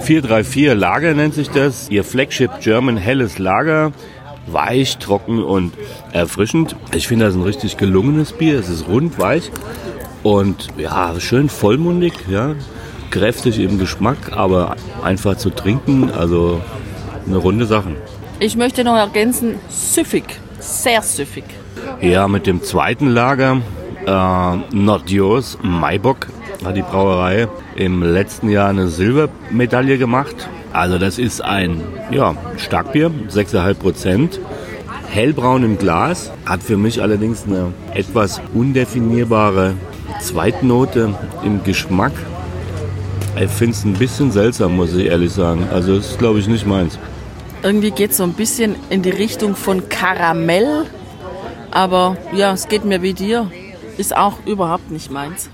434 0.03 0.79
Lager 0.79 1.15
nennt 1.15 1.33
sich 1.33 1.49
das. 1.49 1.89
Ihr 1.89 2.03
Flagship 2.03 2.51
German 2.61 2.97
helles 2.97 3.39
Lager. 3.39 3.93
Weich, 4.45 4.99
trocken 4.99 5.41
und 5.41 5.73
erfrischend. 6.11 6.75
Ich 6.93 7.07
finde 7.07 7.25
das 7.25 7.33
ein 7.33 7.41
richtig 7.41 7.77
gelungenes 7.77 8.31
Bier. 8.33 8.59
Es 8.59 8.69
ist 8.69 8.87
rund, 8.87 9.17
weich 9.17 9.49
und 10.21 10.67
ja, 10.77 11.19
schön 11.19 11.49
vollmundig, 11.49 12.13
ja. 12.29 12.53
Kräftig 13.09 13.57
im 13.57 13.79
Geschmack, 13.79 14.33
aber 14.33 14.75
einfach 15.03 15.37
zu 15.37 15.49
trinken. 15.49 16.11
Also 16.11 16.61
eine 17.25 17.37
runde 17.37 17.65
Sache. 17.65 17.95
Ich 18.43 18.57
möchte 18.57 18.83
noch 18.83 18.97
ergänzen, 18.97 19.55
süffig. 19.69 20.25
Sehr 20.59 21.01
süffig. 21.01 21.45
Ja, 22.01 22.27
mit 22.27 22.45
dem 22.45 22.61
zweiten 22.61 23.07
Lager, 23.07 23.61
äh, 24.05 24.75
Not 24.75 25.09
Yours, 25.09 25.57
Maibock, 25.61 26.27
hat 26.65 26.75
die 26.75 26.81
Brauerei 26.81 27.47
im 27.77 28.03
letzten 28.03 28.49
Jahr 28.49 28.67
eine 28.67 28.89
Silbermedaille 28.89 29.97
gemacht. 29.97 30.49
Also 30.73 30.97
das 30.97 31.19
ist 31.19 31.41
ein 31.41 31.85
ja, 32.11 32.35
Starkbier, 32.57 33.11
6,5 33.29 33.73
Prozent. 33.75 34.41
Hellbraun 35.07 35.63
im 35.63 35.77
Glas, 35.77 36.29
hat 36.45 36.63
für 36.63 36.75
mich 36.75 37.01
allerdings 37.01 37.45
eine 37.45 37.71
etwas 37.93 38.41
undefinierbare 38.53 39.75
Zweitnote 40.19 41.15
im 41.45 41.63
Geschmack. 41.63 42.11
Ich 43.41 43.49
finde 43.49 43.73
es 43.73 43.85
ein 43.85 43.93
bisschen 43.93 44.33
seltsam, 44.33 44.75
muss 44.75 44.93
ich 44.93 45.05
ehrlich 45.05 45.31
sagen. 45.31 45.65
Also 45.71 45.95
das 45.95 46.11
ist, 46.11 46.19
glaube 46.19 46.39
ich, 46.39 46.49
nicht 46.49 46.67
meins. 46.67 46.99
Irgendwie 47.63 47.91
geht 47.91 48.11
es 48.11 48.17
so 48.17 48.23
ein 48.23 48.33
bisschen 48.33 48.75
in 48.89 49.01
die 49.01 49.09
Richtung 49.09 49.55
von 49.55 49.87
Karamell. 49.87 50.85
Aber 51.71 52.17
ja, 52.33 52.51
es 52.51 52.67
geht 52.67 52.83
mir 52.83 53.01
wie 53.01 53.13
dir. 53.13 53.49
Ist 53.97 54.15
auch 54.15 54.45
überhaupt 54.45 54.91
nicht 54.91 55.09
meins. 55.09 55.49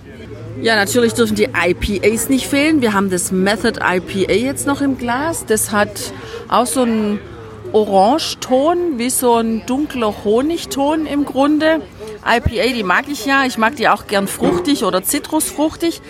Ja, 0.61 0.75
natürlich 0.75 1.13
dürfen 1.13 1.35
die 1.35 1.49
IPAs 1.55 2.27
nicht 2.27 2.47
fehlen. 2.47 2.81
Wir 2.81 2.93
haben 2.93 3.09
das 3.09 3.31
Method 3.31 3.79
IPA 3.79 4.33
jetzt 4.33 4.67
noch 4.67 4.81
im 4.81 4.97
Glas. 4.97 5.45
Das 5.45 5.71
hat 5.71 6.11
auch 6.49 6.65
so 6.65 6.81
einen 6.81 7.19
Orangeton, 7.71 8.97
wie 8.97 9.09
so 9.09 9.35
ein 9.35 9.65
dunkler 9.67 10.13
Honigton 10.25 11.05
im 11.05 11.23
Grunde. 11.23 11.81
IPA, 12.25 12.73
die 12.73 12.83
mag 12.83 13.05
ich 13.07 13.25
ja. 13.25 13.45
Ich 13.45 13.57
mag 13.57 13.75
die 13.75 13.87
auch 13.87 14.07
gern 14.07 14.27
fruchtig 14.27 14.83
oder 14.83 15.03
zitrusfruchtig. 15.03 16.01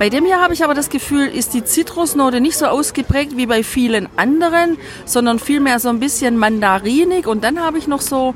Bei 0.00 0.08
dem 0.08 0.24
hier 0.24 0.40
habe 0.40 0.54
ich 0.54 0.64
aber 0.64 0.72
das 0.72 0.88
Gefühl, 0.88 1.26
ist 1.26 1.52
die 1.52 1.62
Zitrusnote 1.62 2.40
nicht 2.40 2.56
so 2.56 2.64
ausgeprägt 2.64 3.36
wie 3.36 3.44
bei 3.44 3.62
vielen 3.62 4.08
anderen, 4.16 4.78
sondern 5.04 5.38
vielmehr 5.38 5.78
so 5.78 5.90
ein 5.90 6.00
bisschen 6.00 6.38
mandarinig. 6.38 7.26
Und 7.26 7.44
dann 7.44 7.62
habe 7.62 7.76
ich 7.76 7.86
noch 7.86 8.00
so 8.00 8.34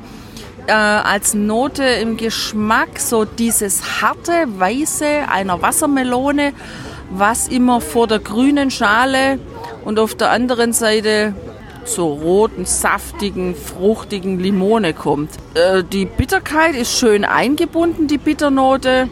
äh, 0.66 0.73
als 0.73 1.33
Note 1.33 1.83
im 1.83 2.18
Geschmack 2.18 2.99
so 2.99 3.25
dieses 3.25 4.02
harte 4.02 4.44
Weiße 4.59 5.06
einer 5.33 5.62
Wassermelone, 5.62 6.52
was 7.09 7.49
immer 7.49 7.80
vor 7.80 8.09
der 8.09 8.18
grünen 8.18 8.71
Schale 8.71 9.38
und 9.87 9.99
auf 9.99 10.14
der 10.14 10.33
anderen 10.33 10.75
Seite 10.75 11.35
zur 11.87 12.11
roten, 12.18 12.66
saftigen, 12.66 13.54
fruchtigen 13.54 14.38
Limone 14.38 14.92
kommt. 14.92 15.30
Äh, 15.54 15.83
die 15.83 16.04
Bitterkeit 16.04 16.75
ist 16.75 16.99
schön 16.99 17.25
eingebunden, 17.25 18.06
die 18.06 18.18
Bitternote. 18.18 19.09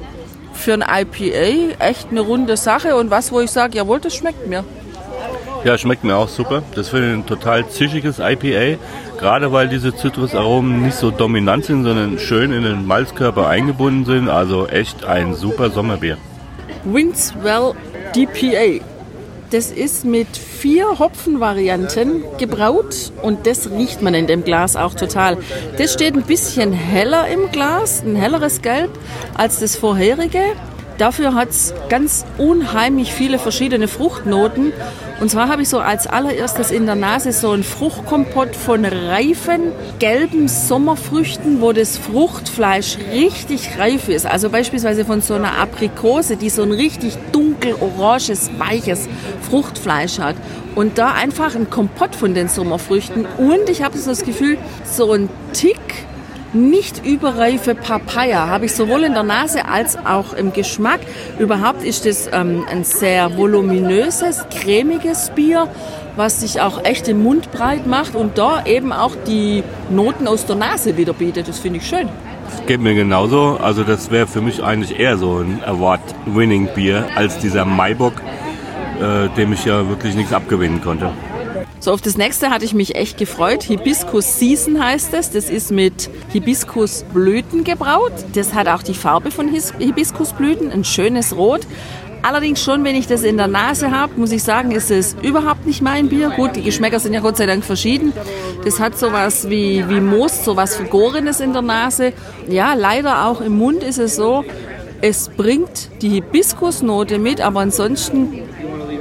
Für 0.53 0.75
ein 0.75 0.83
IPA 0.83 1.77
echt 1.79 2.11
eine 2.11 2.21
runde 2.21 2.57
Sache 2.57 2.97
und 2.97 3.11
was, 3.11 3.33
wo 3.33 3.41
ich 3.41 3.51
sage, 3.51 3.77
jawohl, 3.77 4.01
das 4.01 4.15
schmeckt 4.15 4.47
mir. 4.47 4.65
Ja, 5.65 5.79
schmeckt 5.79 6.03
mir 6.03 6.17
auch 6.17 6.29
super. 6.29 6.63
Das 6.75 6.89
finde 6.89 7.11
ich 7.11 7.15
ein 7.15 7.27
total 7.27 7.69
zischiges 7.69 8.19
IPA. 8.19 8.79
Gerade 9.19 9.53
weil 9.53 9.69
diese 9.69 9.95
Zitrusaromen 9.95 10.83
nicht 10.83 10.97
so 10.97 11.13
dominant 11.13 11.65
sind, 11.65 11.85
sondern 11.85 12.19
schön 12.19 12.53
in 12.53 12.65
den 12.65 12.85
Malzkörper 12.85 13.47
eingebunden 13.47 14.05
sind. 14.05 14.29
Also 14.29 14.67
echt 14.67 15.05
ein 15.05 15.35
super 15.35 15.71
Sommerbier. 15.71 16.19
Windswell 16.85 17.75
DPA. 18.17 18.85
Das 19.53 19.71
ist 19.71 20.07
mit 20.07 20.35
vier 20.35 20.99
Hopfenvarianten 20.99 22.25
gebraut 22.39 23.13
und 23.21 23.47
das 23.47 23.71
riecht 23.71 24.01
man 24.01 24.15
in 24.15 24.27
dem 24.27 24.45
Glas 24.45 24.77
auch 24.77 24.95
total. 24.95 25.37
Das 25.77 25.93
steht 25.93 26.15
ein 26.15 26.23
bisschen 26.23 26.73
heller 26.73 27.29
im 27.29 27.51
Glas, 27.53 28.03
ein 28.03 28.17
helleres 28.17 28.63
Gelb 28.63 28.91
als 29.35 29.61
das 29.61 29.77
vorherige. 29.77 30.41
Dafür 31.03 31.35
hat 31.35 31.49
es 31.49 31.75
ganz 31.89 32.25
unheimlich 32.39 33.13
viele 33.13 33.41
verschiedene 33.41 33.89
Fruchtnoten. 33.89 34.73
Und 35.21 35.33
zwar 35.33 35.49
habe 35.49 35.63
ich 35.63 35.69
so 35.69 35.81
als 35.81 36.07
allererstes 36.07 36.71
in 36.71 36.87
der 36.87 36.95
Nase 36.95 37.33
so 37.33 37.51
ein 37.51 37.65
Fruchtkompott 37.65 38.55
von 38.55 38.85
reifen, 38.85 39.73
gelben 39.99 40.47
Sommerfrüchten, 40.47 41.61
wo 41.61 41.73
das 41.73 41.99
Fruchtfleisch 41.99 42.99
richtig 43.13 43.79
reif 43.79 44.09
ist. 44.09 44.27
Also 44.27 44.49
beispielsweise 44.49 45.05
von 45.05 45.23
so 45.23 45.35
einer 45.35 45.59
Aprikose, 45.59 46.37
die 46.37 46.51
so 46.51 46.63
ein 46.63 46.71
richtig 46.71 47.19
dunkel-oranges, 47.33 48.53
weiches 48.59 49.09
Fruchtfleisch 49.51 50.21
hat. 50.21 50.37
Und 50.77 50.99
da 50.99 51.15
einfach 51.15 51.57
ein 51.57 51.69
Kompott 51.69 52.15
von 52.15 52.33
den 52.33 52.47
Sommerfrüchten. 52.47 53.27
Und 53.39 53.69
ich 53.69 53.83
habe 53.83 53.99
so 53.99 54.09
das 54.09 54.23
Gefühl, 54.23 54.57
so 54.85 55.11
ein 55.11 55.29
Tick 55.53 55.81
nicht 56.55 57.05
überreife 57.05 57.75
Papaya 57.75 58.49
habe 58.49 58.67
ich 58.67 58.75
sowohl 58.75 59.05
in 59.05 59.15
der 59.15 59.23
Nase 59.23 59.67
als 59.67 59.97
auch 59.97 60.35
im 60.35 60.53
Geschmack. 60.53 61.01
Überhaupt 61.39 61.83
ist 61.83 62.07
es 62.07 62.29
ähm, 62.33 62.65
ein 62.71 62.85
sehr 62.85 63.37
voluminöses, 63.37 64.45
cremiges 64.51 65.31
Bier, 65.35 65.69
was 66.17 66.41
sich 66.41 66.61
auch 66.61 66.85
echt 66.85 67.09
im 67.09 67.23
Mund 67.23 67.51
breit 67.53 67.87
macht 67.87 68.15
und 68.15 68.37
da 68.37 68.65
eben 68.67 68.93
auch 68.93 69.13
die 69.27 69.63
Noten 69.91 70.29
aus 70.29 70.47
der 70.47 70.57
Nase 70.57 70.97
wieder 70.97 71.13
bietet. 71.15 71.49
Das 71.49 71.59
finde 71.59 71.79
ich 71.79 71.87
schön. 71.87 72.09
Das 72.51 72.67
geht 72.67 72.81
mir 72.81 72.95
genauso. 72.95 73.59
Also 73.63 73.83
das 73.83 74.11
wäre 74.11 74.27
für 74.27 74.43
mich 74.43 74.63
eigentlich 74.63 75.01
eher 75.01 75.17
so 75.17 75.39
ein 75.39 75.63
Award-Winning-Bier 75.65 77.07
als 77.15 77.39
dieser 77.39 77.65
Maibock, 77.65 78.15
äh, 79.01 79.29
dem 79.37 79.55
ich 79.55 79.65
ja 79.65 79.89
wirklich 79.89 80.15
nichts 80.15 80.33
abgewinnen 80.33 80.83
konnte. 80.83 81.13
So, 81.83 81.91
auf 81.91 82.01
das 82.01 82.17
nächste 82.17 82.51
hatte 82.51 82.65
ich 82.65 82.75
mich 82.75 82.95
echt 82.95 83.19
gefreut. 83.19 83.65
Hibiscus 83.65 84.39
Season 84.39 84.81
heißt 84.81 85.13
es. 85.15 85.31
Das 85.31 85.51
ist 85.51 85.73
mit 85.73 86.11
Hibiskusblüten 86.33 87.65
gebraut. 87.65 88.13
Das 88.37 88.55
hat 88.55 88.69
auch 88.69 88.85
die 88.85 88.95
Farbe 88.95 89.33
von 89.33 89.49
Hibiskusblüten, 89.49 90.71
ein 90.71 90.85
schönes 90.85 91.37
Rot. 91.37 91.63
Allerdings 92.23 92.63
schon, 92.63 92.85
wenn 92.85 92.95
ich 92.95 93.09
das 93.09 93.25
in 93.25 93.37
der 93.37 93.49
Nase 93.49 93.91
habe, 93.91 94.13
muss 94.15 94.31
ich 94.31 94.45
sagen, 94.45 94.71
ist 94.71 94.93
es 94.93 95.17
überhaupt 95.23 95.67
nicht 95.67 95.83
mein 95.83 96.09
Bier. 96.09 96.31
Gut, 96.31 96.55
die 96.55 96.63
Geschmäcker 96.63 97.01
sind 97.01 97.15
ja 97.15 97.21
Gott 97.21 97.37
sei 97.37 97.47
Dank 97.47 97.65
verschieden. 97.65 98.13
Das 98.65 98.79
hat 98.79 98.97
sowas 98.97 99.51
wie, 99.51 99.85
wie 99.89 99.99
Moos, 99.99 100.45
sowas 100.45 100.77
Vergorenes 100.77 101.41
in 101.41 101.53
der 101.53 101.63
Nase. 101.63 102.13
Ja, 102.49 102.75
leider 102.75 103.27
auch 103.27 103.41
im 103.41 103.59
Mund 103.59 103.83
ist 103.83 103.99
es 103.99 104.15
so, 104.15 104.45
es 105.01 105.31
bringt 105.31 105.91
die 106.01 106.11
Hibiskusnote 106.11 107.19
mit, 107.19 107.41
aber 107.41 107.59
ansonsten 107.59 108.39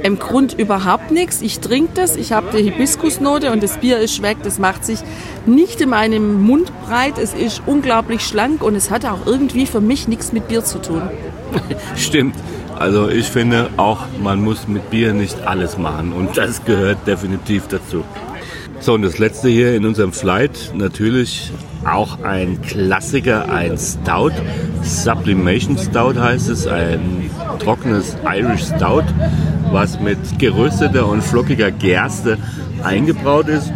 im 0.02 0.18
Grund 0.18 0.58
überhaupt 0.58 1.10
nichts. 1.10 1.42
Ich 1.42 1.60
trinke 1.60 1.92
das, 1.94 2.16
ich 2.16 2.32
habe 2.32 2.56
die 2.56 2.62
Hibiskusnote 2.62 3.52
und 3.52 3.62
das 3.62 3.78
Bier 3.78 3.98
ist 3.98 4.22
weg. 4.22 4.38
Das 4.42 4.58
macht 4.58 4.84
sich 4.84 4.98
nicht 5.46 5.80
in 5.80 5.90
meinem 5.90 6.42
Mund 6.42 6.72
breit. 6.86 7.18
Es 7.18 7.34
ist 7.34 7.62
unglaublich 7.66 8.22
schlank 8.22 8.62
und 8.62 8.74
es 8.74 8.90
hat 8.90 9.04
auch 9.04 9.26
irgendwie 9.26 9.66
für 9.66 9.80
mich 9.80 10.08
nichts 10.08 10.32
mit 10.32 10.48
Bier 10.48 10.64
zu 10.64 10.80
tun. 10.80 11.02
Stimmt. 11.96 12.34
Also 12.78 13.08
ich 13.08 13.26
finde 13.26 13.70
auch, 13.76 14.00
man 14.20 14.42
muss 14.42 14.66
mit 14.66 14.90
Bier 14.90 15.12
nicht 15.12 15.46
alles 15.46 15.78
machen 15.78 16.12
und 16.12 16.36
das 16.36 16.64
gehört 16.64 17.06
definitiv 17.06 17.68
dazu. 17.68 18.04
So, 18.80 18.94
und 18.94 19.02
das 19.02 19.18
letzte 19.18 19.48
hier 19.48 19.76
in 19.76 19.86
unserem 19.86 20.12
Flight, 20.12 20.72
natürlich 20.74 21.52
auch 21.84 22.20
ein 22.24 22.60
Klassiker, 22.62 23.48
ein 23.48 23.78
Stout. 23.78 24.32
Sublimation 24.82 25.78
Stout 25.78 26.18
heißt 26.18 26.48
es, 26.48 26.66
ein 26.66 27.30
trockenes 27.62 28.16
Irish 28.24 28.64
Stout, 28.64 29.04
was 29.70 30.00
mit 30.00 30.18
gerösteter 30.38 31.06
und 31.06 31.22
flockiger 31.22 31.70
Gerste 31.70 32.38
eingebraut 32.82 33.48
ist. 33.48 33.72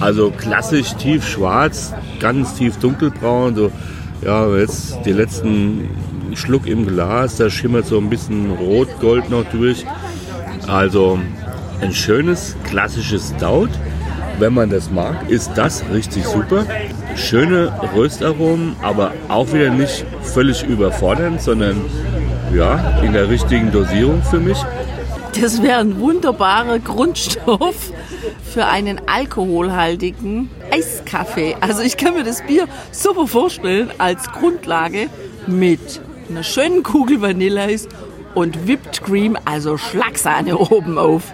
Also 0.00 0.30
klassisch 0.30 0.94
tief 0.94 1.26
schwarz, 1.26 1.92
ganz 2.20 2.54
tief 2.54 2.78
dunkelbraun. 2.78 3.54
So, 3.54 3.70
ja, 4.22 4.48
jetzt 4.56 4.98
die 5.04 5.12
letzten 5.12 5.88
Schluck 6.34 6.66
im 6.66 6.86
Glas, 6.86 7.36
da 7.36 7.48
schimmert 7.48 7.86
so 7.86 7.98
ein 7.98 8.10
bisschen 8.10 8.50
Rot-Gold 8.52 9.30
noch 9.30 9.44
durch. 9.44 9.84
Also 10.66 11.18
ein 11.80 11.92
schönes 11.92 12.56
klassisches 12.64 13.32
Stout. 13.36 13.68
Wenn 14.38 14.52
man 14.52 14.68
das 14.68 14.90
mag, 14.90 15.30
ist 15.30 15.52
das 15.54 15.82
richtig 15.92 16.26
super. 16.26 16.66
Schöne 17.16 17.72
Röstaromen, 17.94 18.76
aber 18.82 19.12
auch 19.28 19.50
wieder 19.54 19.70
nicht 19.70 20.04
völlig 20.22 20.62
überfordernd, 20.62 21.40
sondern 21.40 21.76
ja, 22.54 23.00
in 23.02 23.12
der 23.12 23.28
richtigen 23.28 23.72
Dosierung 23.72 24.22
für 24.22 24.38
mich. 24.40 24.58
Das 25.40 25.62
wäre 25.62 25.80
ein 25.80 26.00
wunderbarer 26.00 26.78
Grundstoff 26.78 27.92
für 28.42 28.66
einen 28.66 29.00
alkoholhaltigen 29.06 30.50
Eiskaffee. 30.70 31.56
Also 31.60 31.82
ich 31.82 31.96
kann 31.96 32.14
mir 32.14 32.24
das 32.24 32.42
Bier 32.42 32.66
super 32.90 33.26
vorstellen 33.26 33.90
als 33.98 34.30
Grundlage 34.30 35.08
mit 35.46 36.00
einer 36.30 36.42
schönen 36.42 36.82
Kugel 36.82 37.20
Vanilleeis 37.20 37.88
und 38.34 38.66
Whipped 38.66 39.02
Cream, 39.04 39.36
also 39.44 39.76
Schlagsahne 39.76 40.56
oben 40.56 40.98
auf. 40.98 41.32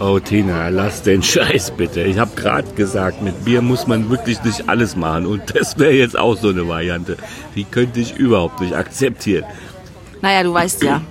Oh 0.00 0.20
Tina, 0.20 0.68
lass 0.68 1.02
den 1.02 1.24
Scheiß 1.24 1.72
bitte. 1.72 2.02
Ich 2.02 2.18
habe 2.18 2.30
gerade 2.36 2.70
gesagt, 2.74 3.20
mit 3.20 3.44
Bier 3.44 3.62
muss 3.62 3.88
man 3.88 4.08
wirklich 4.10 4.42
nicht 4.44 4.68
alles 4.68 4.94
machen. 4.94 5.26
Und 5.26 5.56
das 5.56 5.76
wäre 5.76 5.92
jetzt 5.92 6.16
auch 6.16 6.36
so 6.36 6.50
eine 6.50 6.68
Variante. 6.68 7.16
Die 7.56 7.64
könnte 7.64 7.98
ich 7.98 8.16
überhaupt 8.16 8.60
nicht 8.60 8.74
akzeptieren. 8.74 9.44
Naja, 10.20 10.42
du 10.42 10.52
weißt 10.52 10.82
ja, 10.82 11.02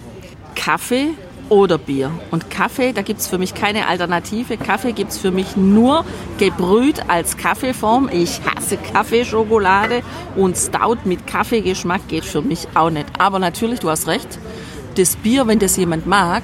Kaffee 0.55 1.09
oder 1.49 1.77
Bier. 1.77 2.11
Und 2.31 2.49
Kaffee, 2.49 2.91
da 2.93 3.01
gibt 3.01 3.21
es 3.21 3.27
für 3.27 3.37
mich 3.37 3.53
keine 3.53 3.87
Alternative. 3.87 4.57
Kaffee 4.57 4.91
gibt 4.91 5.11
es 5.11 5.17
für 5.17 5.31
mich 5.31 5.55
nur 5.55 6.03
gebrüht 6.37 7.09
als 7.09 7.37
Kaffeeform. 7.37 8.09
Ich 8.11 8.41
hasse 8.45 8.77
Kaffeeschokolade 8.77 10.01
und 10.35 10.57
Stout 10.57 10.97
mit 11.05 11.25
Kaffeegeschmack 11.25 12.07
geht 12.07 12.25
für 12.25 12.41
mich 12.41 12.67
auch 12.73 12.89
nicht. 12.89 13.07
Aber 13.17 13.39
natürlich, 13.39 13.79
du 13.79 13.89
hast 13.89 14.07
recht, 14.07 14.39
das 14.95 15.15
Bier, 15.15 15.47
wenn 15.47 15.59
das 15.59 15.77
jemand 15.77 16.07
mag, 16.07 16.43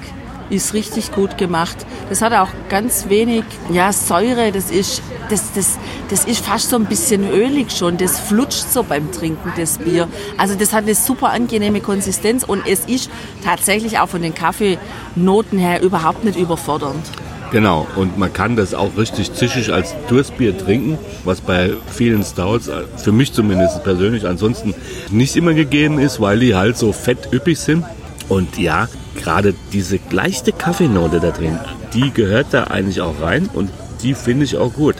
ist 0.50 0.74
richtig 0.74 1.12
gut 1.12 1.38
gemacht. 1.38 1.76
Das 2.08 2.22
hat 2.22 2.32
auch 2.32 2.48
ganz 2.68 3.08
wenig 3.08 3.44
ja, 3.72 3.92
Säure. 3.92 4.52
Das 4.52 4.70
ist, 4.70 5.02
das, 5.30 5.52
das, 5.54 5.78
das 6.10 6.24
ist 6.24 6.44
fast 6.44 6.70
so 6.70 6.76
ein 6.76 6.86
bisschen 6.86 7.28
ölig 7.30 7.70
schon. 7.72 7.96
Das 7.96 8.18
flutscht 8.18 8.70
so 8.70 8.82
beim 8.82 9.10
Trinken, 9.12 9.52
das 9.56 9.78
Bier. 9.78 10.08
Also 10.36 10.54
das 10.54 10.72
hat 10.72 10.84
eine 10.84 10.94
super 10.94 11.30
angenehme 11.30 11.80
Konsistenz 11.80 12.44
und 12.44 12.66
es 12.66 12.80
ist 12.86 13.10
tatsächlich 13.44 13.98
auch 13.98 14.08
von 14.08 14.22
den 14.22 14.34
Kaffeenoten 14.34 15.58
her 15.58 15.82
überhaupt 15.82 16.24
nicht 16.24 16.38
überfordernd. 16.38 17.04
Genau, 17.54 17.86
und 17.94 18.18
man 18.18 18.32
kann 18.32 18.56
das 18.56 18.74
auch 18.74 18.96
richtig 18.96 19.32
zischig 19.32 19.72
als 19.72 19.94
Durstbier 20.08 20.58
trinken, 20.58 20.98
was 21.22 21.40
bei 21.40 21.70
vielen 21.86 22.24
Stouts, 22.24 22.68
für 22.96 23.12
mich 23.12 23.32
zumindest 23.32 23.84
persönlich, 23.84 24.26
ansonsten 24.26 24.74
nicht 25.12 25.36
immer 25.36 25.54
gegeben 25.54 26.00
ist, 26.00 26.20
weil 26.20 26.40
die 26.40 26.56
halt 26.56 26.76
so 26.76 26.92
fett 26.92 27.32
üppig 27.32 27.60
sind. 27.60 27.84
Und 28.28 28.58
ja, 28.58 28.88
gerade 29.14 29.54
diese 29.72 29.98
leichte 30.10 30.52
Kaffeenote 30.52 31.20
da 31.20 31.30
drin, 31.30 31.58
die 31.92 32.10
gehört 32.10 32.48
da 32.52 32.64
eigentlich 32.64 33.00
auch 33.00 33.20
rein 33.20 33.48
und 33.52 33.70
die 34.02 34.14
finde 34.14 34.44
ich 34.44 34.56
auch 34.56 34.72
gut. 34.72 34.96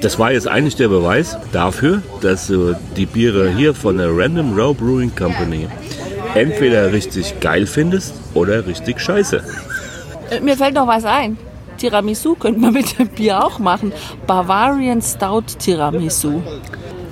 Das 0.00 0.18
war 0.18 0.32
jetzt 0.32 0.48
eigentlich 0.48 0.76
der 0.76 0.88
Beweis 0.88 1.36
dafür, 1.52 2.02
dass 2.20 2.48
du 2.48 2.74
die 2.96 3.06
Biere 3.06 3.50
hier 3.50 3.74
von 3.74 3.98
der 3.98 4.16
Random 4.16 4.58
Row 4.58 4.76
Brewing 4.76 5.14
Company 5.14 5.68
entweder 6.34 6.92
richtig 6.92 7.40
geil 7.40 7.66
findest 7.66 8.14
oder 8.34 8.66
richtig 8.66 9.00
scheiße. 9.00 9.42
Äh, 10.30 10.40
mir 10.40 10.56
fällt 10.56 10.74
noch 10.74 10.86
was 10.86 11.04
ein. 11.04 11.38
Tiramisu 11.78 12.34
könnte 12.34 12.60
man 12.60 12.72
mit 12.72 12.98
dem 12.98 13.08
Bier 13.08 13.44
auch 13.44 13.58
machen. 13.58 13.92
Bavarian 14.26 15.02
Stout 15.02 15.58
Tiramisu. 15.58 16.42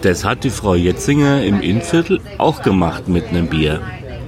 Das 0.03 0.25
hat 0.25 0.45
die 0.45 0.51
Frau 0.51 0.75
Jetzinger 0.75 1.43
im 1.43 1.61
Innviertel 1.61 2.21
auch 2.39 2.63
gemacht 2.63 3.09
mit 3.09 3.29
einem 3.29 3.47
Bier. 3.47 3.81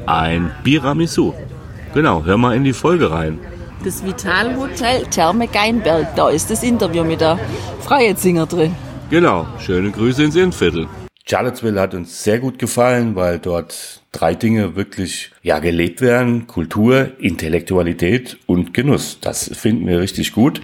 Ein 0.06 0.50
Biramisu. 0.62 1.34
Genau, 1.96 2.22
hör 2.26 2.36
mal 2.36 2.54
in 2.54 2.62
die 2.62 2.74
Folge 2.74 3.10
rein. 3.10 3.38
Das 3.82 4.04
Vital 4.04 4.54
Hotel 4.58 5.06
Therme 5.06 5.48
Geinberg, 5.48 6.14
da 6.14 6.28
ist 6.28 6.50
das 6.50 6.62
Interview 6.62 7.02
mit 7.04 7.22
der 7.22 7.38
Frau 7.80 7.98
Jetzinger 7.98 8.44
drin. 8.44 8.74
Genau, 9.08 9.46
schöne 9.58 9.90
Grüße 9.92 10.22
ins 10.22 10.36
Innviertel. 10.36 10.88
Charlottesville 11.26 11.80
hat 11.80 11.94
uns 11.94 12.22
sehr 12.22 12.38
gut 12.38 12.58
gefallen, 12.58 13.16
weil 13.16 13.38
dort 13.38 14.02
drei 14.12 14.34
Dinge 14.34 14.76
wirklich 14.76 15.32
ja 15.42 15.58
gelebt 15.58 16.02
werden: 16.02 16.46
Kultur, 16.46 17.12
Intellektualität 17.18 18.36
und 18.44 18.74
Genuss. 18.74 19.18
Das 19.22 19.50
finden 19.54 19.86
wir 19.86 19.98
richtig 19.98 20.32
gut. 20.32 20.60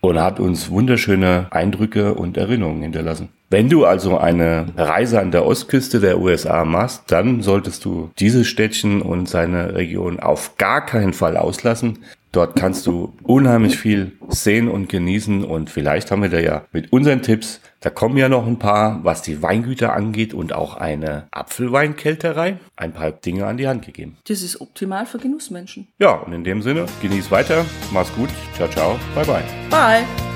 und 0.00 0.20
hat 0.20 0.38
uns 0.38 0.70
wunderschöne 0.70 1.48
Eindrücke 1.50 2.14
und 2.14 2.36
Erinnerungen 2.36 2.82
hinterlassen. 2.82 3.30
Wenn 3.48 3.68
du 3.68 3.84
also 3.84 4.18
eine 4.18 4.66
Reise 4.76 5.20
an 5.20 5.30
der 5.30 5.46
Ostküste 5.46 6.00
der 6.00 6.18
USA 6.18 6.64
machst, 6.64 7.04
dann 7.08 7.42
solltest 7.42 7.84
du 7.84 8.10
dieses 8.18 8.48
Städtchen 8.48 9.02
und 9.02 9.28
seine 9.28 9.74
Region 9.74 10.18
auf 10.18 10.56
gar 10.56 10.84
keinen 10.84 11.12
Fall 11.12 11.36
auslassen. 11.36 12.00
Dort 12.32 12.56
kannst 12.56 12.86
du 12.86 13.14
unheimlich 13.22 13.78
viel 13.78 14.12
sehen 14.28 14.68
und 14.68 14.88
genießen 14.88 15.44
und 15.44 15.70
vielleicht 15.70 16.10
haben 16.10 16.22
wir 16.22 16.28
da 16.28 16.38
ja 16.38 16.64
mit 16.72 16.92
unseren 16.92 17.22
Tipps, 17.22 17.60
da 17.80 17.88
kommen 17.88 18.18
ja 18.18 18.28
noch 18.28 18.46
ein 18.46 18.58
paar, 18.58 19.00
was 19.04 19.22
die 19.22 19.42
Weingüter 19.42 19.94
angeht 19.94 20.34
und 20.34 20.52
auch 20.52 20.76
eine 20.76 21.28
Apfelweinkälterei, 21.30 22.58
ein 22.76 22.92
paar 22.92 23.12
Dinge 23.12 23.46
an 23.46 23.56
die 23.56 23.68
Hand 23.68 23.86
gegeben. 23.86 24.18
Das 24.28 24.42
ist 24.42 24.60
optimal 24.60 25.06
für 25.06 25.18
Genussmenschen. 25.18 25.88
Ja, 25.98 26.10
und 26.10 26.32
in 26.32 26.44
dem 26.44 26.60
Sinne, 26.60 26.86
genieß 27.00 27.30
weiter, 27.30 27.64
mach's 27.90 28.12
gut, 28.14 28.28
ciao, 28.54 28.68
ciao, 28.68 28.98
bye, 29.14 29.24
bye. 29.24 29.44
Bye. 29.70 30.35